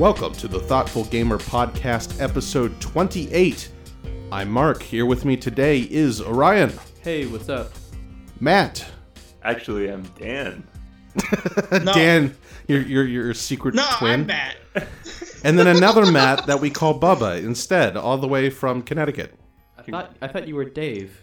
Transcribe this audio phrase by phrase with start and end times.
[0.00, 3.70] Welcome to the Thoughtful Gamer Podcast, episode 28.
[4.32, 4.80] I'm Mark.
[4.80, 6.72] Here with me today is Orion,
[7.02, 7.70] Hey, what's up?
[8.40, 8.86] Matt,
[9.42, 10.66] Actually, I'm Dan.
[11.84, 11.92] No.
[11.92, 12.34] Dan,
[12.66, 14.56] your your your secret No, twin, I'm Matt.
[15.44, 19.38] and then another Matt that we call Bubba instead, all the way from Connecticut.
[19.76, 21.20] I thought I thought you were Dave.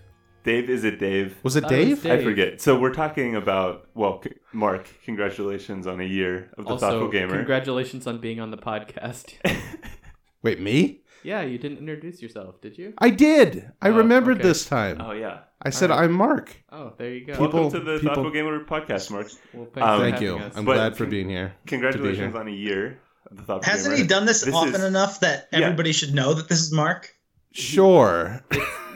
[0.48, 1.36] Dave, is it Dave?
[1.44, 2.20] Was it Thought it was Dave?
[2.22, 2.62] I forget.
[2.62, 7.10] So we're talking about, well, c- Mark, congratulations on a year of the Also, Thoughtful
[7.10, 7.36] Gamer.
[7.36, 9.34] congratulations on being on the podcast.
[10.44, 11.02] Wait, me?
[11.24, 12.94] yeah, you didn't introduce yourself, did you?
[13.00, 13.70] I did.
[13.82, 14.48] I Oh, remembered okay.
[14.48, 15.02] this time.
[15.02, 15.40] oh, yeah.
[15.62, 16.06] I said Alright.
[16.06, 16.56] I'm Mark.
[16.72, 17.34] Oh, there you go.
[17.34, 19.28] People- Welcome to the people- Thoughtful Gamer podcast, Mark.
[19.54, 20.38] well, Um, Thank you.
[20.38, 20.56] us.
[20.56, 21.56] I'm But glad for being here.
[21.66, 22.40] Congratulations here.
[22.40, 23.66] on a year of the Thoughtful Gamer podcast.
[23.66, 24.04] Hasn't Gamer.
[24.04, 25.60] he done this, This often is- enough that Yeah.
[25.60, 27.14] everybody should know that this is Mark?
[27.58, 28.44] Sure.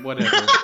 [0.01, 0.35] Whatever.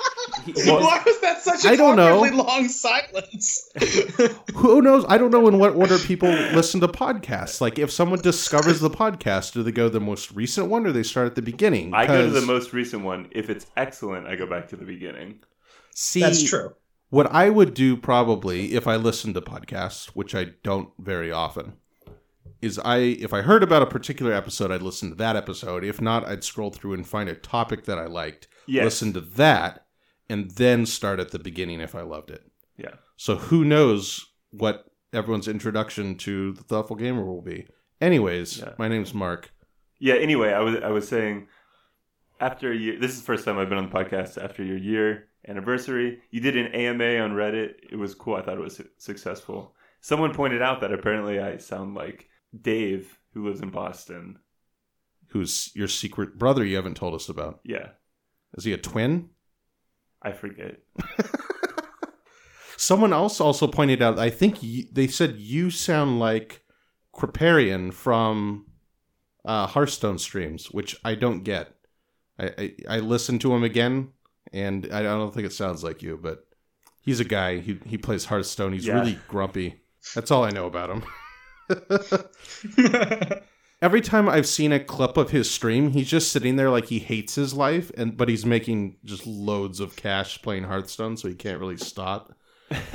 [0.44, 2.16] He- he Well, Why was that such I don't know.
[2.18, 3.68] awkwardly long silence?
[4.54, 5.04] Who knows?
[5.08, 7.60] I don't know in what order people listen to podcasts.
[7.60, 10.92] Like, if someone discovers the podcast, do they go to the most recent one or
[10.92, 11.92] they start at the beginning?
[11.92, 13.28] I go to the 'Cause, most recent one.
[13.32, 15.40] If it's excellent, I go back to the beginning.
[15.94, 16.74] See, That's true.
[17.10, 21.74] What I would do probably if I listened to podcasts, which I don't very often,
[22.60, 25.84] is I if I heard about a particular episode, I'd listen to that episode.
[25.84, 28.84] If not, I'd scroll through and find a topic that I liked, Yes.
[28.84, 29.86] listen to that,
[30.28, 32.42] and then start at the beginning if I loved it.
[32.76, 32.94] Yeah.
[33.16, 37.66] So who knows what everyone's introduction to the Thoughtful Gamer will be.
[38.00, 38.72] Anyways, Yeah.
[38.78, 39.50] my name's Mark.
[39.98, 40.14] Yeah.
[40.14, 41.48] Anyway, I was I was saying,
[42.40, 44.76] after a year, this is the first time I've been on the podcast after your
[44.78, 46.20] year anniversary.
[46.30, 47.74] You did an AMA on Reddit.
[47.90, 48.36] It was cool.
[48.36, 49.74] I thought it was successful.
[50.00, 52.28] Someone pointed out that apparently I sound like
[52.62, 54.38] Dave, who lives in Boston.
[55.28, 57.60] Who's your secret brother you haven't told us about?
[57.64, 57.88] Yeah,
[58.54, 59.30] Is he a twin?
[60.22, 60.78] I forget.
[62.76, 64.18] Someone else also pointed out.
[64.18, 66.62] I think you, they said you sound like
[67.14, 68.66] Kripparrian from
[69.44, 71.74] uh, Hearthstone streams, which I don't get.
[72.38, 74.10] I, I I listened to him again,
[74.52, 76.46] and I don't think it sounds like you, but
[77.00, 77.58] he's a guy.
[77.58, 78.72] He he plays Hearthstone.
[78.72, 78.94] He's Yeah.
[79.00, 79.82] really grumpy.
[80.14, 81.02] That's all I know about him.
[83.80, 86.98] Every time I've seen a clip of his stream, he's just sitting there like he
[86.98, 91.34] hates his life, and but he's making just loads of cash playing Hearthstone, so he
[91.34, 92.34] can't really stop.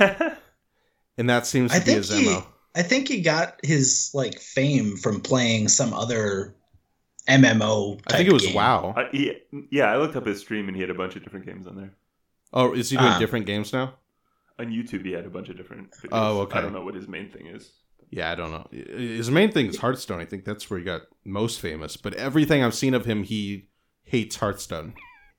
[1.16, 2.44] And that seems to I be think his he, mo.
[2.74, 6.56] I think he got his like fame from playing some other
[7.28, 8.00] MMO.
[8.08, 8.56] I think it was game.
[8.56, 8.94] WoW.
[8.96, 9.32] I, he,
[9.70, 11.76] yeah, I looked up his stream and he had a bunch of different games on
[11.76, 11.92] there.
[12.52, 13.18] Oh, is he doing Ah.
[13.20, 13.94] different games now?
[14.58, 15.92] On YouTube, he had a bunch of different.
[15.92, 16.08] Videos.
[16.10, 16.58] Oh, okay.
[16.58, 17.70] I don't know what his main thing is.
[18.10, 18.66] Yeah, I don't know.
[18.70, 20.20] His main thing is Hearthstone.
[20.20, 21.96] I think that's where he got most famous.
[21.96, 23.68] But everything I've seen of him, he
[24.04, 24.94] hates Hearthstone.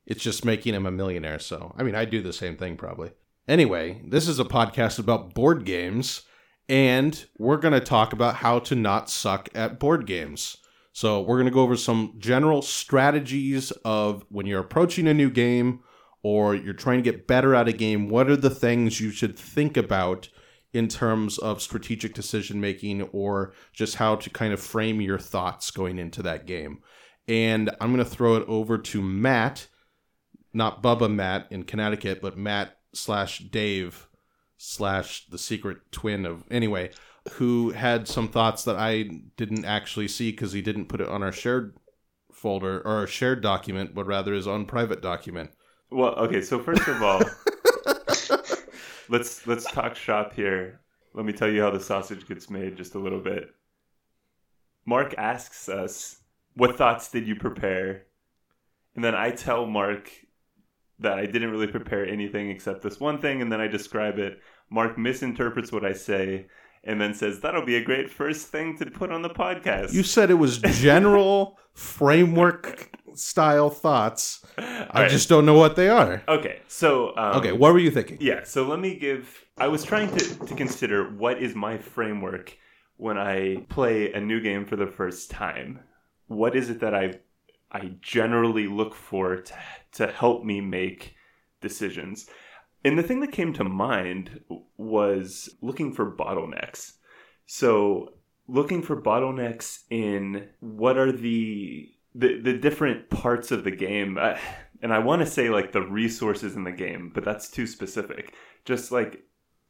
[0.05, 1.39] It's just making him a millionaire.
[1.39, 3.11] So, I mean, I do the same thing probably.
[3.47, 6.23] Anyway, this is a podcast about board games,
[6.67, 10.57] and we're going to talk about how to not suck at board games.
[10.93, 15.29] So, we're going to go over some general strategies of when you're approaching a new
[15.29, 15.81] game
[16.25, 19.37] or you're trying to get better at a game, what are the things you should
[19.37, 20.27] think about
[20.75, 25.71] in terms of strategic decision making or just how to kind of frame your thoughts
[25.71, 26.79] going into that game.
[27.29, 29.67] And I'm going to throw it over to Matt,
[30.53, 34.09] not Bubba Matt in Connecticut, but Matt slash Dave
[34.57, 36.89] slash the secret twin of anyway,
[37.31, 39.03] who had some thoughts that I
[39.37, 41.77] didn't actually see because he didn't put it on our shared
[42.33, 45.51] folder or our shared document, but rather his own private document.
[45.89, 46.41] Well, okay.
[46.41, 47.21] So first of all,
[49.09, 50.81] let's let's talk shop here.
[51.13, 53.53] Let me tell you how the sausage gets made just a little bit.
[54.85, 56.21] Mark asks us,
[56.55, 58.05] "What thoughts did you prepare?"
[58.95, 60.11] And then I tell Mark
[60.99, 64.41] that I didn't really prepare anything except this one thing, and then I describe it.
[64.69, 66.47] Mark misinterprets what I say,
[66.85, 70.03] and then says, "That'll be a great first thing to put on the podcast." You
[70.03, 74.45] said it was general framework style thoughts.
[74.57, 75.09] I right.
[75.09, 76.23] just don't know what they are.
[76.27, 76.59] okay.
[76.67, 78.17] So um, Okay, what were you thinking?
[78.19, 79.45] Yeah, so let me give.
[79.57, 82.57] I was trying to, to consider what is my framework
[82.97, 85.79] when I play a new game for the first time.
[86.27, 87.13] What is it that I
[87.71, 89.53] I generally look for to,
[89.93, 91.15] to help me make
[91.61, 92.29] decisions?
[92.85, 94.41] And the thing that came to mind
[94.77, 96.93] was looking for bottlenecks.
[97.47, 98.13] So
[98.47, 104.17] looking for bottlenecks in what are the the, the different parts of the game.
[104.17, 104.37] Uh,
[104.81, 108.35] and I want to say like the resources in the game, but that's too specific.
[108.65, 109.23] Just like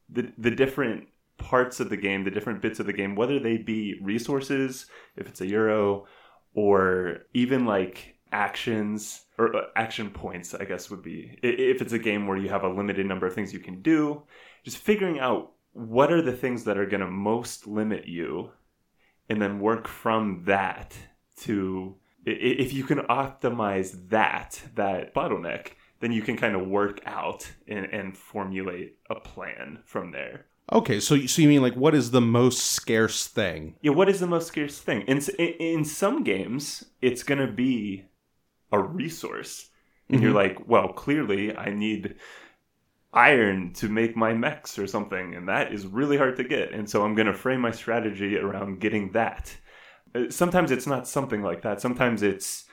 [0.10, 1.08] the the different
[1.38, 5.26] parts of the game, the different bits of the game, whether they be resources, if
[5.26, 6.06] it's a euro,
[6.54, 12.00] or even like actions or uh, action points, I guess would be if it's a
[12.00, 14.24] game where you have a limited number of things you can do.
[14.64, 18.52] Just figuring out what are the things that are going to most limit you
[19.30, 20.96] and then work from that
[21.38, 21.96] to
[22.26, 27.86] if you can optimize that that bottleneck then you can kind of work out and,
[27.88, 32.10] and formulate a plan from there Okay, so you, so you mean like what is
[32.12, 33.76] the most scarce thing?
[33.82, 37.52] yeah what is the most scarce thing in, in, in some games it's going to
[37.52, 38.06] be
[38.76, 39.70] a resource.
[40.08, 42.16] And you're like well clearly i need
[43.12, 46.72] iron to make my mechs or something and that is really hard to get.
[46.74, 49.58] And so i'm going to frame my strategy around getting that.
[50.14, 51.82] Uh, sometimes it's not something like that.
[51.82, 52.66] Sometimes it's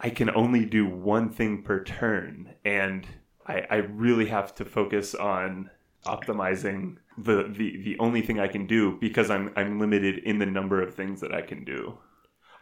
[0.00, 3.06] i can only do one thing per turn and
[3.46, 5.70] i, I really have to focus on
[6.06, 10.46] optimizing the, the the only thing i can do because i'm i'm limited in the
[10.46, 11.98] number of things that i can do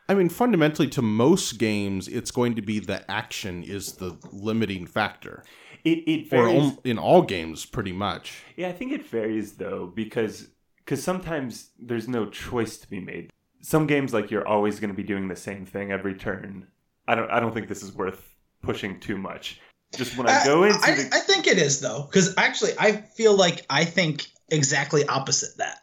[0.08, 4.87] I mean, fundamentally, to most games, it's going to be the action is the limiting
[4.87, 5.44] factor,
[5.84, 8.43] it, it varies om- in all games, pretty much.
[8.56, 13.31] Yeah, I think it varies though because because sometimes there's no choice to be made.
[13.60, 16.66] Some games like you're always going to be doing the same thing every turn.
[17.06, 19.60] I don't I don't think this is worth pushing too much.
[19.94, 22.93] Just when I go into I, the I think it is though, because actually, I
[22.93, 25.81] feel like I think exactly opposite that,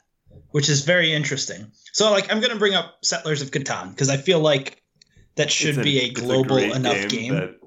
[0.56, 1.70] which is very interesting.
[1.92, 4.82] So, like, I'm going to bring up Settlers of Catan because I feel like
[5.36, 7.34] that should it's be a global great enough game.
[7.34, 7.60] that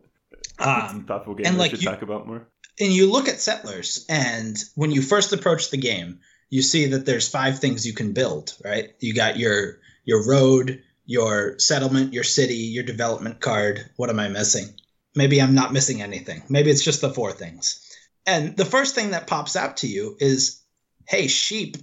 [0.58, 2.48] Um, thoughtful game and, like, should you- talk about more.
[2.80, 7.04] and you look at Settlers, and when you first approach the game, you see that
[7.04, 8.54] there's five things you can build.
[8.64, 8.94] Right?
[9.00, 13.84] You got your your road, your settlement, your city, your development card.
[13.96, 14.68] What am I missing?
[15.14, 16.42] Maybe I'm not missing anything.
[16.48, 17.84] Maybe it's just the four things.
[18.24, 20.62] And the first thing that pops out to you is,
[21.06, 21.76] hey, sheep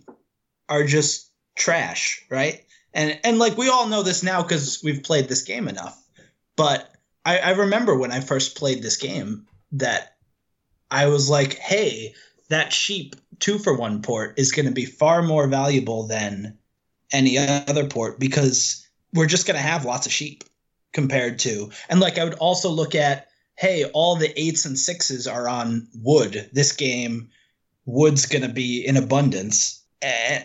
[0.70, 2.64] are just trash, right?
[2.94, 6.02] And and like we all know this now because we've played this game enough.
[6.56, 6.94] But
[7.26, 10.16] I, I remember when I first played this game that
[10.92, 12.14] I was like, hey,
[12.50, 16.58] that sheep two for one port is going to be far more valuable than
[17.12, 20.44] any other port because we're just going to have lots of sheep
[20.94, 21.72] compared to.
[21.90, 25.88] And like, I would also look at, hey, all the eights and sixes are on
[25.96, 26.50] wood.
[26.54, 27.30] This game,
[27.86, 29.82] wood's going to be in abundance.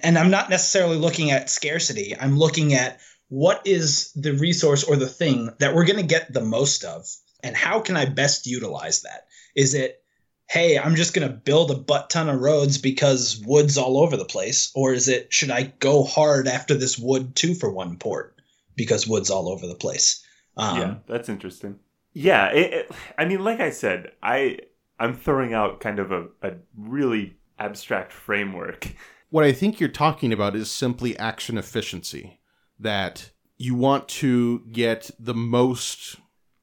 [0.02, 2.16] And I'm not necessarily looking at scarcity.
[2.18, 6.32] I'm looking at what is the resource or the thing that we're going to get
[6.32, 7.06] the most of
[7.42, 9.26] and how can I best utilize that?
[9.54, 10.02] Is it,
[10.48, 14.16] hey, I'm just going to build a butt ton of roads because wood's all over
[14.16, 14.70] the place?
[14.74, 18.40] Or is it, should I go hard after this wood two for one port
[18.76, 20.24] because wood's all over the place?
[20.56, 21.78] Um, yeah, that's interesting.
[22.12, 24.58] Yeah, it, it, I mean, like I said, I
[24.98, 28.88] I'm throwing out kind of a, a really abstract framework.
[29.30, 32.40] What I think you're talking about is simply action efficiency.
[32.78, 36.16] That you want to get the most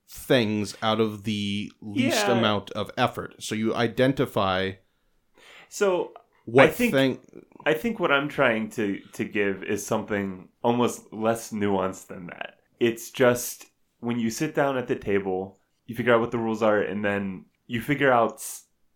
[0.10, 2.38] things out of the least Yeah.
[2.38, 3.36] amount of effort.
[3.42, 4.74] So you identify
[5.70, 6.14] So
[6.46, 7.20] what I think- thing.
[7.66, 12.60] I think what I'm trying to to give is something almost less nuanced than that.
[12.80, 13.66] It's just
[14.00, 17.04] when you sit down at the table, you figure out what the rules are, and
[17.06, 18.42] then you figure out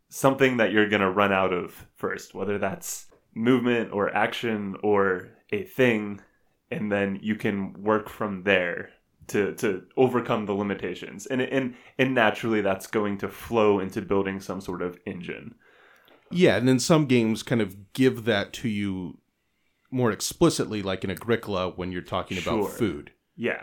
[0.10, 5.64] something that you're gonna run out of first, whether that's movement or action or a
[5.64, 6.22] thing,
[6.70, 8.90] and then you can work from there
[9.28, 11.26] to to overcome the limitations.
[11.26, 15.56] And and and naturally, that's going to flow into building some sort of engine.
[16.30, 19.18] Yeah, and then some games kind of give that to you
[19.92, 23.12] more explicitly, like in Agricola when you're talking about food.
[23.36, 23.62] Yeah.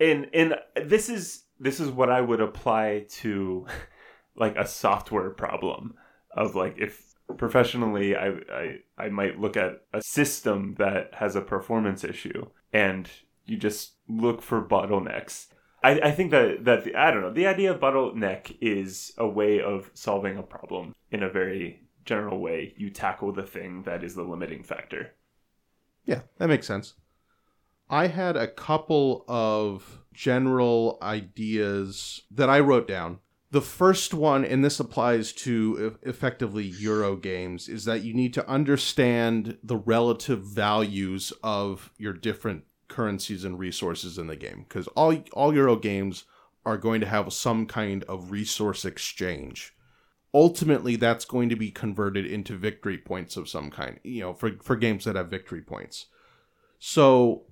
[0.00, 3.66] And and this is this is what I would apply to
[4.36, 5.94] like a software problem
[6.32, 11.40] of like if professionally I I, I might look at a system that has a
[11.40, 13.08] performance issue and
[13.46, 15.48] you just look for bottlenecks.
[15.82, 19.26] I, I think that that the, I don't know the idea of bottleneck is a
[19.26, 22.74] way of solving a problem in a very general way.
[22.76, 25.14] You tackle the thing that is the limiting factor.
[26.04, 26.94] Yeah, that makes sense.
[27.88, 33.18] I had a couple of general ideas that I wrote down.
[33.54, 38.48] The first one, and this applies to effectively Euro games, is that you need to
[38.48, 44.66] understand the relative values of your different currencies and resources in the game.
[44.68, 46.24] Because all, all Euro games
[46.66, 49.72] are going to have some kind of resource exchange.
[50.34, 54.50] Ultimately, that's going to be converted into victory points of some kind, you know, for,
[54.64, 56.06] for games that have victory points.
[56.80, 57.44] So,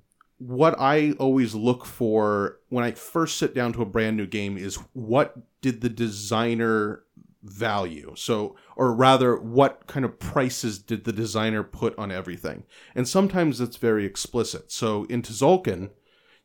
[0.46, 4.58] what I always look for when I first sit down to a brand new game
[4.58, 7.04] is what did the designer
[7.44, 8.14] value?
[8.16, 12.64] So, or rather, what kind of prices did the designer put on everything?
[12.96, 14.72] And sometimes it's very explicit.
[14.72, 15.90] So, in Tzolk'in,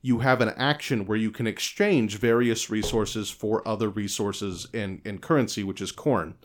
[0.01, 5.23] you have an action where you can exchange various resources for other resources and, and
[5.23, 6.35] currency, which is corn.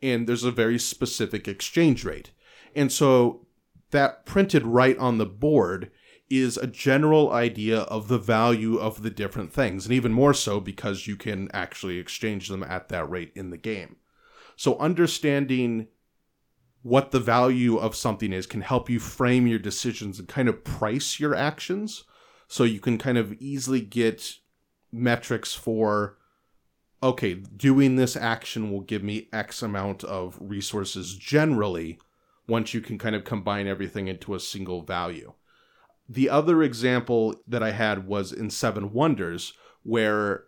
[0.00, 2.30] And there's a very specific exchange rate.
[2.74, 3.46] And so
[3.90, 5.90] that printed right on the board
[6.40, 10.60] is a general idea of the value of the different things, and even more so
[10.60, 13.96] because you can actually exchange them at that rate in the game.
[14.56, 15.88] So, understanding
[16.82, 20.64] what the value of something is can help you frame your decisions and kind of
[20.64, 22.04] price your actions
[22.48, 24.38] so you can kind of easily get
[24.90, 26.18] metrics for
[27.02, 31.98] okay, doing this action will give me X amount of resources generally
[32.46, 35.32] once you can kind of combine everything into a single value.
[36.08, 40.44] The other example that I had was in Seven Wonders, where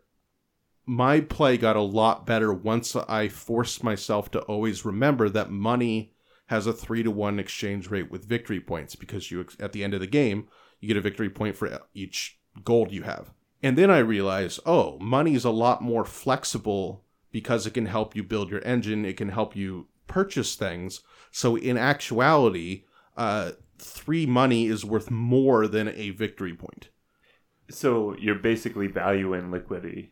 [0.87, 6.13] my play got a lot better once I forced myself to always remember that money
[6.47, 9.95] has a three to one exchange rate with victory points because you at the end
[9.95, 10.47] of the game
[10.81, 13.33] you get a victory point for each gold you have.
[13.63, 18.15] And then I realized, oh, money is a lot more flexible because it can help
[18.15, 21.01] you build your engine, it can help you purchase things.
[21.31, 22.85] So in actuality,
[23.17, 26.88] uh, three money is worth more than a victory point.
[27.71, 30.11] So you're basically valuing liquidity.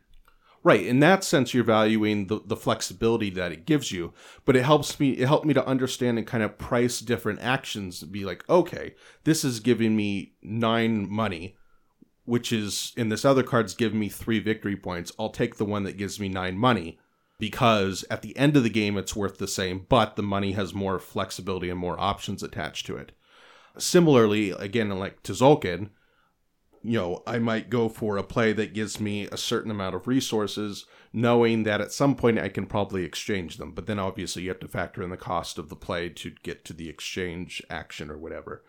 [0.65, 0.87] Right.
[0.87, 4.13] In that sense, you're valuing the, the flexibility that it gives you.
[4.45, 7.99] But it helps me it helped me to understand and kind of price different actions
[7.99, 11.57] to be like, okay, this is giving me nine money,
[12.25, 15.11] which is in this other card's giving me three victory points.
[15.19, 16.99] I'll take the one that gives me nine money
[17.41, 20.73] because at the end of the game it's worth the same, but the money has
[20.73, 23.11] more flexibility and more options attached to it.
[23.79, 25.91] Similarly, again, like Tzolk'in,
[26.83, 30.07] you know, I might go for a play that gives me a certain amount of
[30.09, 33.73] resources, knowing that at some point I can probably exchange them.
[33.73, 36.65] But then obviously you have to factor in the cost of the play to get
[36.67, 38.65] to the exchange action or whatever.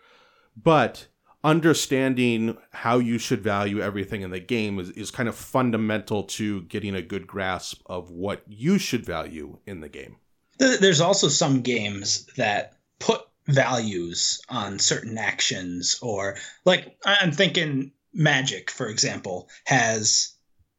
[0.56, 1.08] But
[1.42, 6.62] understanding how you should value everything in the game is, is kind of fundamental to
[6.62, 10.16] getting a good grasp of what you should value in the game.
[10.58, 18.70] There's also some games that put values on certain actions or like I'm thinking Magic,
[18.70, 20.34] for example, has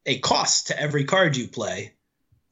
[0.06, 1.92] a cost to every card you play,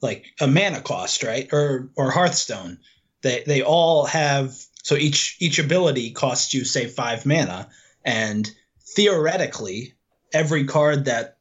[0.03, 1.49] like a mana cost, right?
[1.53, 2.79] Or or Hearthstone.
[3.23, 7.71] They they all have so each each ability costs you say five mana,
[8.05, 8.51] and
[8.95, 9.95] theoretically,
[10.33, 11.39] every card that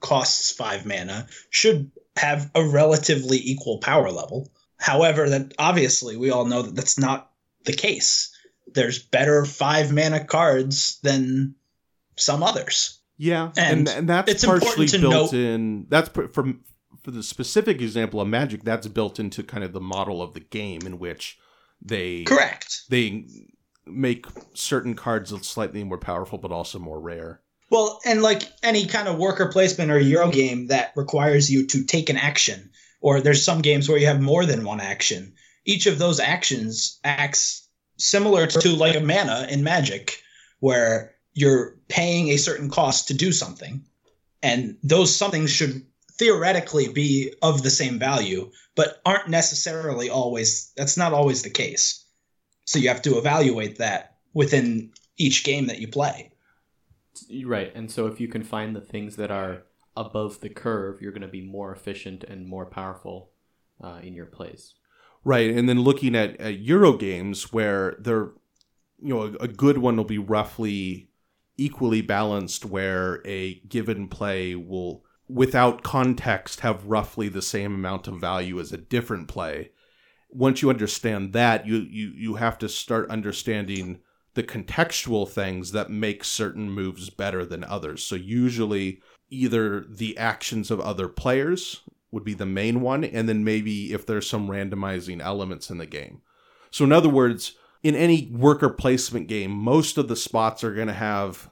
[0.00, 4.48] costs five mana should have a relatively equal power level.
[4.76, 7.32] However, that obviously we all know that that's not
[7.64, 8.30] the case.
[8.72, 11.54] There's better five mana cards than
[12.16, 13.00] some others.
[13.16, 15.86] Yeah, and, and, and that's partially built note- in.
[15.88, 18.64] That's for for the specific example of Magic.
[18.64, 21.38] That's built into kind of the model of the game in which
[21.80, 23.26] they correct they
[23.86, 27.40] make certain cards slightly more powerful, but also more rare.
[27.70, 31.84] Well, and like any kind of worker placement or Euro game that requires you to
[31.84, 35.34] take an action, or there's some games where you have more than one action.
[35.64, 40.20] Each of those actions acts similar to like a mana in Magic,
[40.60, 43.84] where you're paying a certain cost to do something
[44.42, 50.96] and those somethings should theoretically be of the same value but aren't necessarily always that's
[50.96, 52.04] not always the case.
[52.64, 56.30] So you have to evaluate that within each game that you play.
[57.44, 59.64] Right and so if you can find the things that are
[59.96, 63.30] above the curve you're going to be more efficient and more powerful
[63.82, 64.74] uh, in your plays
[65.24, 68.30] right and then looking at, at euro games where they're
[69.00, 71.08] you know a, a good one will be roughly
[71.56, 78.20] equally balanced where a given play will without context have roughly the same amount of
[78.20, 79.70] value as a different play.
[80.30, 84.00] Once you understand that you you you have to start understanding
[84.34, 88.02] the contextual things that make certain moves better than others.
[88.02, 89.00] So usually
[89.30, 91.82] either the actions of other players
[92.14, 95.86] would be the main one and then maybe if there's some randomizing elements in the
[95.86, 96.22] game
[96.70, 100.88] so in other words in any worker placement game, most of the spots are going
[100.88, 101.50] to have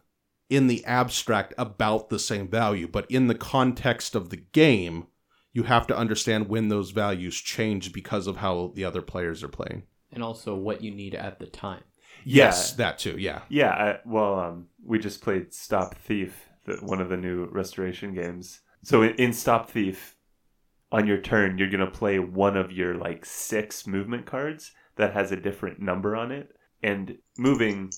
[0.48, 5.06] in the abstract about the same value, but in the context of the game,
[5.52, 9.48] you have to understand when those values change because of how the other players are
[9.48, 9.82] playing.
[10.10, 11.84] And also what you need at the time.
[12.24, 12.84] Yes, yeah.
[12.84, 13.18] that too.
[13.18, 13.42] Yeah.
[13.50, 13.70] Yeah.
[13.70, 18.60] I, well, um, we just played Stop Thief, the, one of the new restoration games.
[18.82, 20.16] So in, in Stop Thief,
[20.92, 25.32] on your turn, you're gonna play one of your like six movement cards, that has
[25.32, 26.54] a different number on it.
[26.82, 27.90] And moving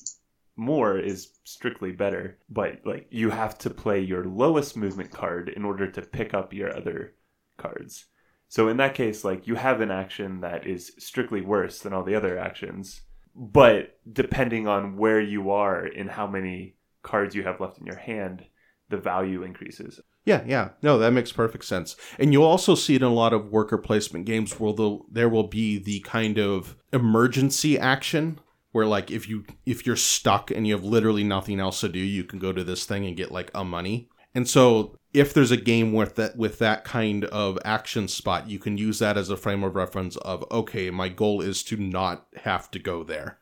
[0.56, 5.64] more is strictly better but like you have to play your lowest movement card in
[5.64, 7.12] order to pick up your other
[7.56, 8.06] cards.
[8.48, 12.04] So in that case like you have an action that is strictly worse than all
[12.04, 13.02] the other actions
[13.34, 17.98] but depending on where you are and how many cards you have left in your
[17.98, 18.44] hand
[18.90, 20.70] the value increases yeah, yeah.
[20.82, 21.96] No, that makes perfect sense.
[22.18, 24.72] And you'll also see it in a lot of worker placement games where
[25.10, 28.38] there will be the kind of emergency action
[28.72, 31.98] where like if you if you're stuck and you have literally nothing else to do,
[31.98, 34.08] you can go to this thing and get like a money.
[34.34, 38.58] And so if there's a game with that with that kind of action spot, you
[38.58, 42.26] can use that as a frame of reference of okay, my goal is to not
[42.42, 43.38] have to go there.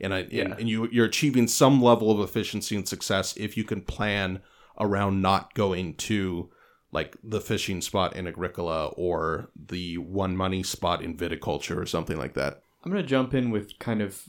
[0.00, 0.46] And I Yeah.
[0.46, 4.42] and, and you you're achieving some level of efficiency and success if you can plan
[4.78, 6.50] around not going to
[6.92, 12.16] like the fishing spot in Agricola or the one money spot in viticulture or something
[12.16, 12.62] like that.
[12.84, 14.22] I'm gonna jump in with kind of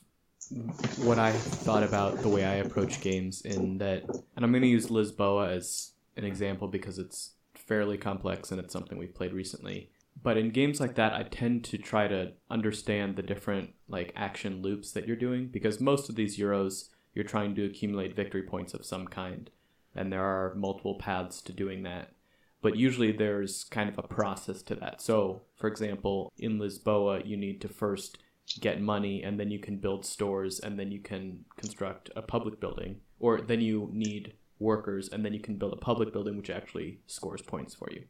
[0.98, 4.04] what I thought about the way I approach games in that,
[4.36, 8.98] and I'm gonna use Lisboa as an example because it's fairly complex and it's something
[8.98, 9.90] we've played recently.
[10.22, 14.62] But in games like that, I tend to try to understand the different like action
[14.62, 18.74] loops that you're doing because most of these Euros you're trying to accumulate victory points
[18.74, 19.50] of some kind,
[19.96, 22.12] and there are multiple paths to doing that.
[22.62, 25.02] But usually there's kind of a process to that.
[25.02, 28.18] So, for example, in Lisboa, you need to first
[28.60, 32.60] get money and then you can build stores and then you can construct a public
[32.60, 36.50] building or then you need workers and then you can build a public building which
[36.50, 38.04] actually scores points for you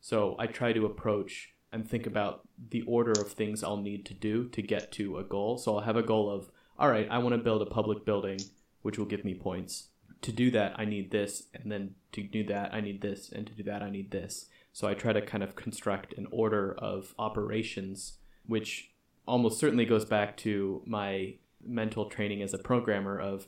[0.00, 4.14] so i try to approach and think about the order of things i'll need to
[4.14, 7.18] do to get to a goal so i'll have a goal of all right i
[7.18, 8.38] want to build a public building
[8.82, 9.88] which will give me points
[10.24, 13.46] to do that i need this and then to do that i need this and
[13.46, 14.46] to do that i need this.
[14.72, 18.90] So i try to kind of construct an order of operations which
[19.26, 23.46] almost certainly goes back to my mental training as a programmer of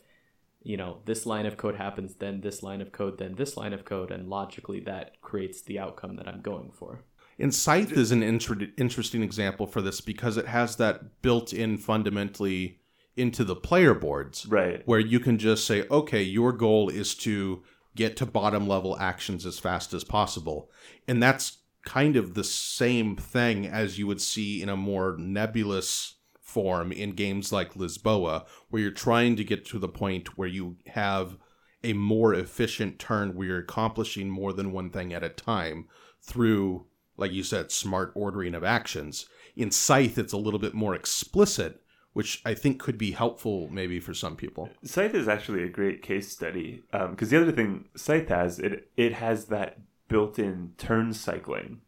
[0.63, 3.73] you know this line of code happens then this line of code then this line
[3.73, 7.05] of code and logically that creates the outcome that i'm going for.
[7.39, 11.77] And Scythe is an inter- interesting example for this because it has that built in
[11.77, 12.81] fundamentally
[13.17, 14.83] into the player boards Right.
[14.87, 17.63] where you can just say, okay, your goal is to
[17.95, 20.71] get to bottom level actions as fast as possible.
[21.09, 26.17] And that's kind of the same thing as you would see in a more nebulous
[26.41, 30.77] form in games like Lisboa, where you're trying to get to the point where you
[30.89, 31.39] have
[31.85, 35.87] a more efficient turn where you're accomplishing more than one thing at a time
[36.21, 36.87] through,
[37.17, 39.27] like you said, smart ordering of actions.
[39.55, 41.83] In Scythe, it's a little bit more explicit,
[42.17, 44.71] which I think could be helpful maybe for some people.
[44.83, 49.13] Scythe is actually a great case study because the other thing Scythe has it it
[49.13, 49.77] has that
[50.09, 51.83] built-in turn cycling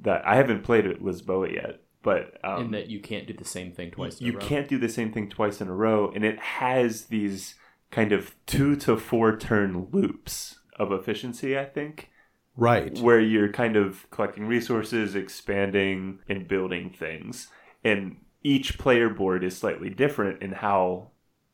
[0.00, 3.44] that I haven't played at Lisboa yet, but um, in that you can't do the
[3.44, 4.40] same thing twice in you a row.
[4.40, 7.54] can't do the same thing twice in a row, and it has these
[7.90, 11.58] kind of two to four turn loops of efficiency.
[11.58, 12.08] I think
[12.56, 12.98] Right.
[13.00, 17.48] where you're kind of collecting resources, expanding, and building things.
[17.84, 21.10] And each player board is slightly different in how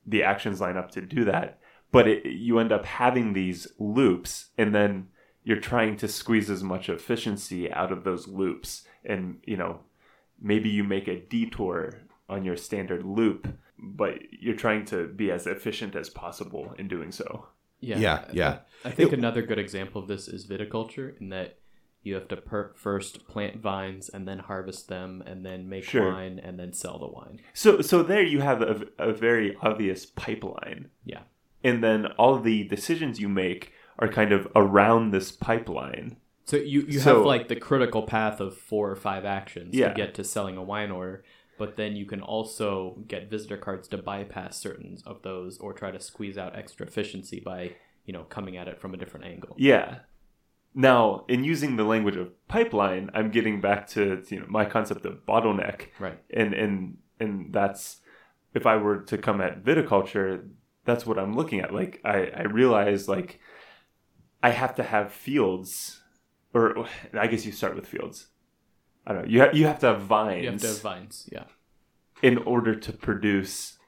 [0.06, 1.58] the actions line up to do that.
[1.90, 5.08] But it, you end up having these loops, and then
[5.42, 8.84] you're trying to squeeze as much efficiency out of those loops.
[9.04, 9.80] And, you know,
[10.40, 11.94] maybe you make a detour
[12.28, 17.10] on your standard loop, but you're trying to be as efficient as possible in doing
[17.10, 17.46] so.
[17.80, 18.58] Yeah, Yeah, yeah.
[18.84, 21.58] I think another good example of this is viticulture, in that
[22.02, 26.10] you have to per- first plant vines and then harvest them and then make Sure.
[26.12, 27.40] wine and then sell the wine.
[27.54, 30.90] So, so there you have a, a very obvious pipeline.
[31.04, 31.22] Yeah,
[31.62, 36.16] and then all the decisions you make are kind of around this pipeline.
[36.44, 39.88] so you you So- have like the critical path of four or five actions Yeah.
[39.88, 41.22] to get to selling a wine order,
[41.58, 45.90] but then you can also get visitor cards to bypass certain of those or try
[45.92, 49.54] to squeeze out extra efficiency by you know coming at it from a different angle.
[49.56, 50.00] Yeah.
[50.74, 55.04] Now, in using the language of pipeline, I'm getting back to you know my concept
[55.04, 56.18] of bottleneck, Right.
[56.30, 58.00] and and and that's
[58.54, 60.48] if I were to come at viticulture,
[60.84, 61.74] that's what I'm looking at.
[61.74, 63.38] Like I I realize like
[64.42, 66.00] I have to have fields,
[66.54, 68.28] or I guess you start with fields.
[69.06, 69.28] I don't know.
[69.28, 70.44] You ha- you have to have vines.
[70.44, 71.28] You have to have vines.
[71.30, 71.44] Yeah.
[72.22, 73.78] in order to produce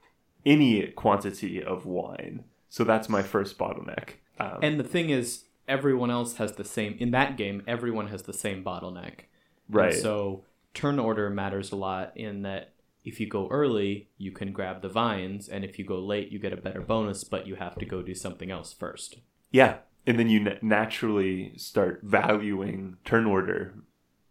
[0.45, 2.45] any quantity of wine.
[2.69, 4.15] So that's my first bottleneck.
[4.41, 6.97] Um, And the thing is, everyone else has the same.
[6.99, 9.27] In that game, everyone has the same bottleneck.
[9.69, 9.95] And right.
[9.95, 12.75] so turn order matters a lot in that
[13.05, 16.39] if you go early, you can grab the vines, and if you go late, you
[16.39, 19.19] get a better bonus, but you have to go do something else first.
[19.51, 19.79] yeah.
[20.07, 23.75] And then you na- naturally start valuing turn order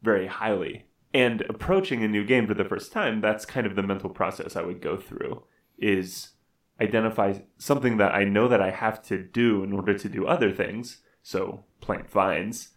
[0.03, 0.85] very highly.
[1.15, 4.55] And approaching a new game for the first time, that's kind of the mental process
[4.55, 5.43] I would go through
[5.79, 6.33] is
[6.79, 10.51] identify something that I know that I have to do in order to do other
[10.51, 11.01] things.
[11.23, 12.69] So plant vines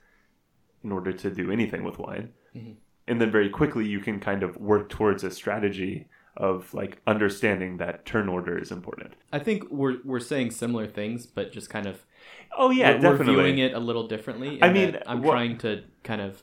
[0.82, 2.32] in order to do anything with wine.
[2.56, 2.76] Mhm.
[3.09, 6.06] And then very quickly you can kind of work towards a strategy
[6.37, 9.14] of like understanding that turn order is important.
[9.32, 12.06] I think we're we're saying similar things, but just kind of
[12.56, 13.37] Oh yeah, we're, definitely.
[13.37, 14.62] we're viewing it a little differently.
[14.62, 16.42] I mean, I'm trying to kind of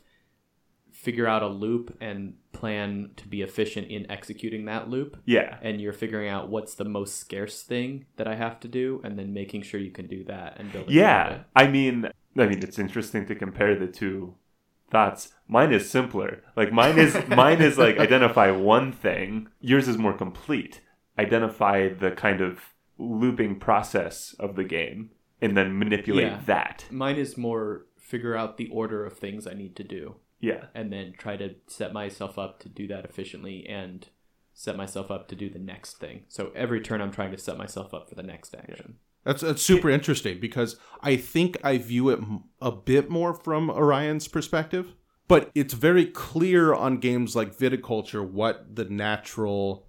[1.03, 5.17] figure out a loop and plan to be efficient in executing that loop.
[5.25, 5.57] Yeah.
[5.61, 9.19] And you're figuring out what's the most scarce thing that I have to do, and
[9.19, 10.95] then making sure you can do that and building.
[10.95, 11.43] Yeah.
[11.55, 14.35] I mean, I mean, it's interesting to compare the two
[14.89, 15.33] thoughts.
[15.47, 16.41] Mine is simpler.
[16.55, 19.49] Like mine is mine is like identify one thing.
[19.59, 20.79] Yours is more complete.
[21.19, 22.59] Identify the kind of
[22.97, 25.09] looping process of the game
[25.41, 26.39] and then manipulate Yeah.
[26.45, 26.85] that.
[26.89, 30.65] Mine is more figure out the order of things I need to do, Yeah.
[30.75, 34.07] and then try to set myself up to do that efficiently and
[34.53, 36.25] set myself up to do the next thing.
[36.27, 38.95] So every turn, I'm trying to set myself up for the next action.
[39.23, 42.19] That's that's super interesting because I think I view it
[42.61, 44.93] a bit more from Orion's perspective,
[45.29, 49.87] but it's very clear on games like Viticulture what the natural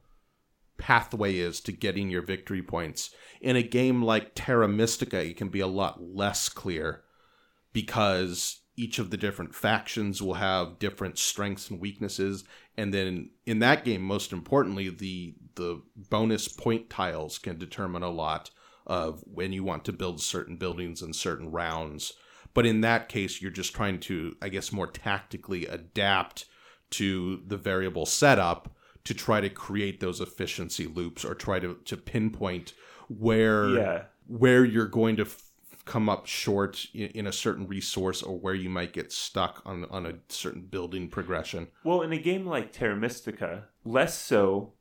[0.78, 3.10] pathway is to getting your victory points.
[3.40, 7.02] In a game like Terra Mystica, it can be a lot less clear
[7.72, 12.44] because each of the different factions will have different strengths and weaknesses
[12.76, 18.10] and then in that game most importantly the the bonus point tiles can determine a
[18.10, 18.50] lot
[18.86, 22.14] of when you want to build certain buildings in certain rounds
[22.52, 26.46] but in that case you're just trying to i guess more tactically adapt
[26.90, 28.70] to the variable setup
[29.04, 32.72] to try to create those efficiency loops or try to, to pinpoint
[33.08, 34.02] where Yeah.
[34.26, 35.26] where you're going to
[35.84, 40.06] come up short in, a certain resource or where you might get stuck on on
[40.06, 41.68] a certain building progression.
[41.82, 44.72] Well, in a game like Terra Mystica, less so,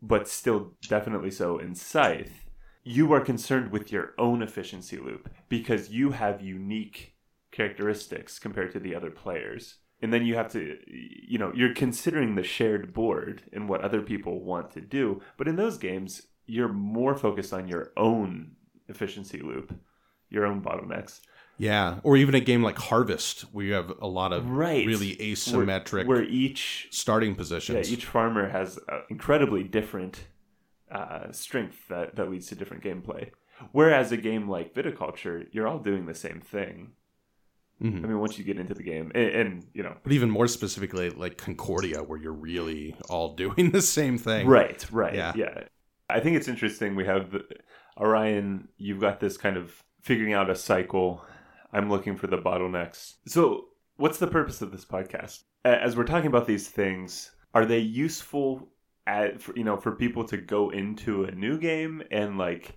[0.00, 2.46] but still definitely so in Scythe,
[2.84, 7.16] you are concerned with your own efficiency loop because you have unique
[7.50, 9.78] characteristics compared to the other players.
[10.02, 14.02] And then you have to, you know, you're considering the shared board and what other
[14.02, 15.22] people want to do.
[15.38, 18.52] But in those games, you're more focused on your own
[18.88, 19.74] efficiency loop,
[20.36, 21.20] your own bottlenecks.
[21.58, 24.86] Yeah, or even a game like Harvest where you have a lot of Right.
[24.86, 30.26] really asymmetric Where, where each starting Yeah, each farmer has incredibly different
[30.90, 33.30] uh, strength that, that leads to different gameplay.
[33.72, 36.92] Whereas a game like Viticulture, you're all doing the same thing.
[37.82, 38.04] Mhm.
[38.04, 40.46] I mean, once you get into the game, and, and you know, But even more
[40.48, 44.46] specifically, like Concordia, where you're really all doing the same thing.
[44.46, 45.32] right, right, Yeah.
[45.36, 45.64] yeah.
[46.08, 46.94] I think it's interesting.
[46.96, 47.34] We have
[47.98, 48.68] Orion.
[48.76, 51.24] You've got this kind of figuring out a cycle.
[51.72, 53.14] I'm looking for the bottlenecks.
[53.26, 53.64] So,
[53.96, 55.42] what's the purpose of this podcast?
[55.64, 58.68] As we're talking about these things, are they useful
[59.08, 62.76] at for, you know for people to go into a new game and like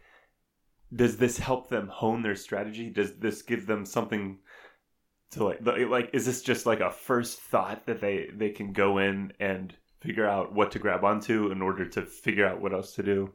[0.95, 2.89] does this help them hone their strategy?
[2.89, 4.39] Does this give them something
[5.31, 8.97] to like like is this just like a first thought that they they can go
[8.97, 12.95] in and figure out what to grab onto in order to figure out what else
[12.95, 13.31] to do?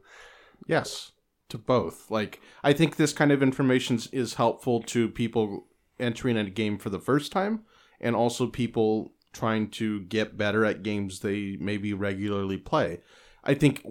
[0.67, 1.11] Yes,
[1.49, 2.09] to both.
[2.09, 5.67] Like I think this kind of information is helpful to people
[5.99, 7.63] entering a game for the first time,
[7.99, 13.01] and also people trying to get better at games they maybe regularly play.
[13.43, 13.85] I think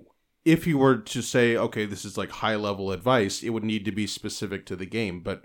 [0.45, 3.85] if you were to say, okay, this is like high level advice, it would need
[3.85, 5.21] to be specific to the game.
[5.21, 5.45] But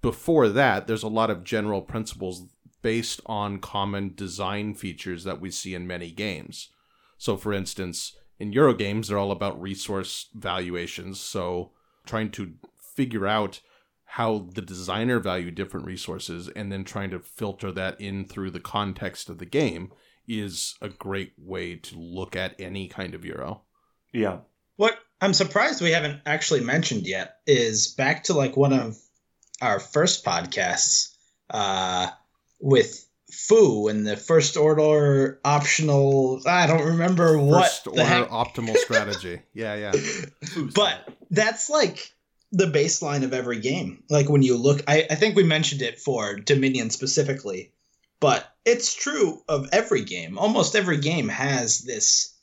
[0.00, 2.48] before that, there's a lot of general principles
[2.82, 6.70] based on common design features that we see in many games.
[7.16, 11.20] So, for instance, in Euro games, they're all about resource valuations.
[11.20, 11.72] So,
[12.06, 12.54] trying to
[12.94, 13.60] figure out
[14.04, 18.60] how the designer value different resources and then trying to filter that in through the
[18.60, 19.92] context of the game
[20.26, 23.62] is a great way to look at any kind of Euro.
[24.12, 24.38] Yeah.
[24.76, 28.96] What I'm surprised we haven't actually mentioned yet is back to like one of
[29.60, 31.14] our first podcasts
[31.50, 32.08] uh,
[32.60, 36.40] with Foo and the first order optional.
[36.46, 39.40] I don't remember what First the order heck, optimal strategy.
[39.52, 39.92] Yeah, yeah.
[40.74, 42.12] but that's like
[42.52, 44.02] the baseline of every game.
[44.08, 47.72] Like when you look, I, I think we mentioned it for Dominion specifically,
[48.20, 50.38] but it's true of every game.
[50.38, 52.34] Almost every game has this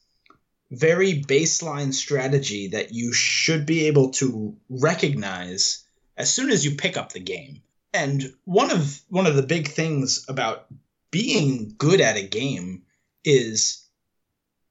[0.72, 5.84] very baseline strategy that you should be able to recognize
[6.18, 7.62] as soon as you pick up the game.
[7.96, 10.68] And one of one of the big things about
[11.12, 12.84] being good at a game
[13.24, 13.88] is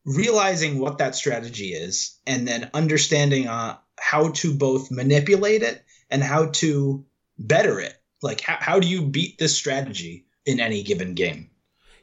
[0.05, 6.23] realizing what that strategy is and then understanding uh, how to both manipulate it and
[6.23, 7.07] how to
[7.39, 7.95] better it.
[8.21, 11.51] Like how, how do you beat this strategy in any given game?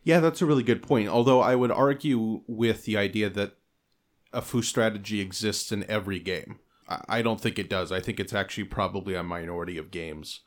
[0.03, 1.07] Yeah, that's a really good point.
[1.07, 3.57] Although I would argue with the idea that
[4.33, 6.57] a foo strategy exists in every game.
[6.89, 7.91] I I don't think it does.
[7.91, 10.41] I think it's actually probably a minority of games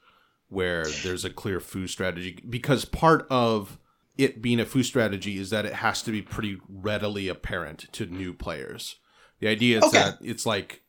[0.49, 3.79] where there's a clear foo strategy because part of
[4.17, 8.07] it being a foo strategy is that it has to be pretty readily apparent to
[8.07, 8.97] new players.
[9.41, 9.99] The idea is Okay.
[9.99, 10.83] that it's like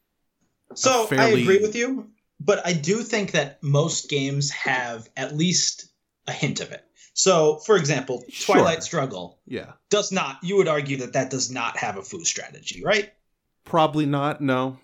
[0.76, 5.36] So fairly- I agree with you, but I do think that most games have at
[5.36, 5.88] least
[6.28, 6.84] a hint of it.
[7.14, 8.56] So, for example, Sure.
[8.56, 9.74] Twilight Struggle Yeah.
[9.90, 10.38] does not.
[10.44, 13.14] You would argue that that does not have a foo strategy, right?
[13.64, 14.42] Probably not.
[14.42, 14.80] No.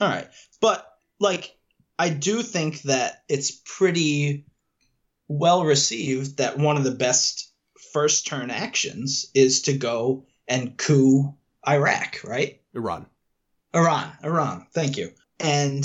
[0.00, 0.28] All right.
[0.60, 0.86] But
[1.20, 1.56] like
[1.98, 4.46] I do think that it's pretty
[5.26, 7.52] well received that one of the best
[7.92, 11.34] first turn actions is to go and coup
[11.66, 12.60] Iraq, right?
[12.74, 13.06] Iran.
[13.74, 14.66] Iran, Iran.
[14.72, 15.12] Thank you.
[15.40, 15.84] And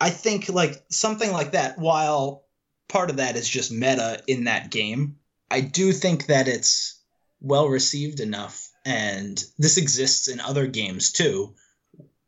[0.00, 2.44] I think like something like that while
[2.88, 5.16] part of that is just meta in that game,
[5.50, 6.98] I do think that it's
[7.40, 11.54] well received enough and this exists in other games too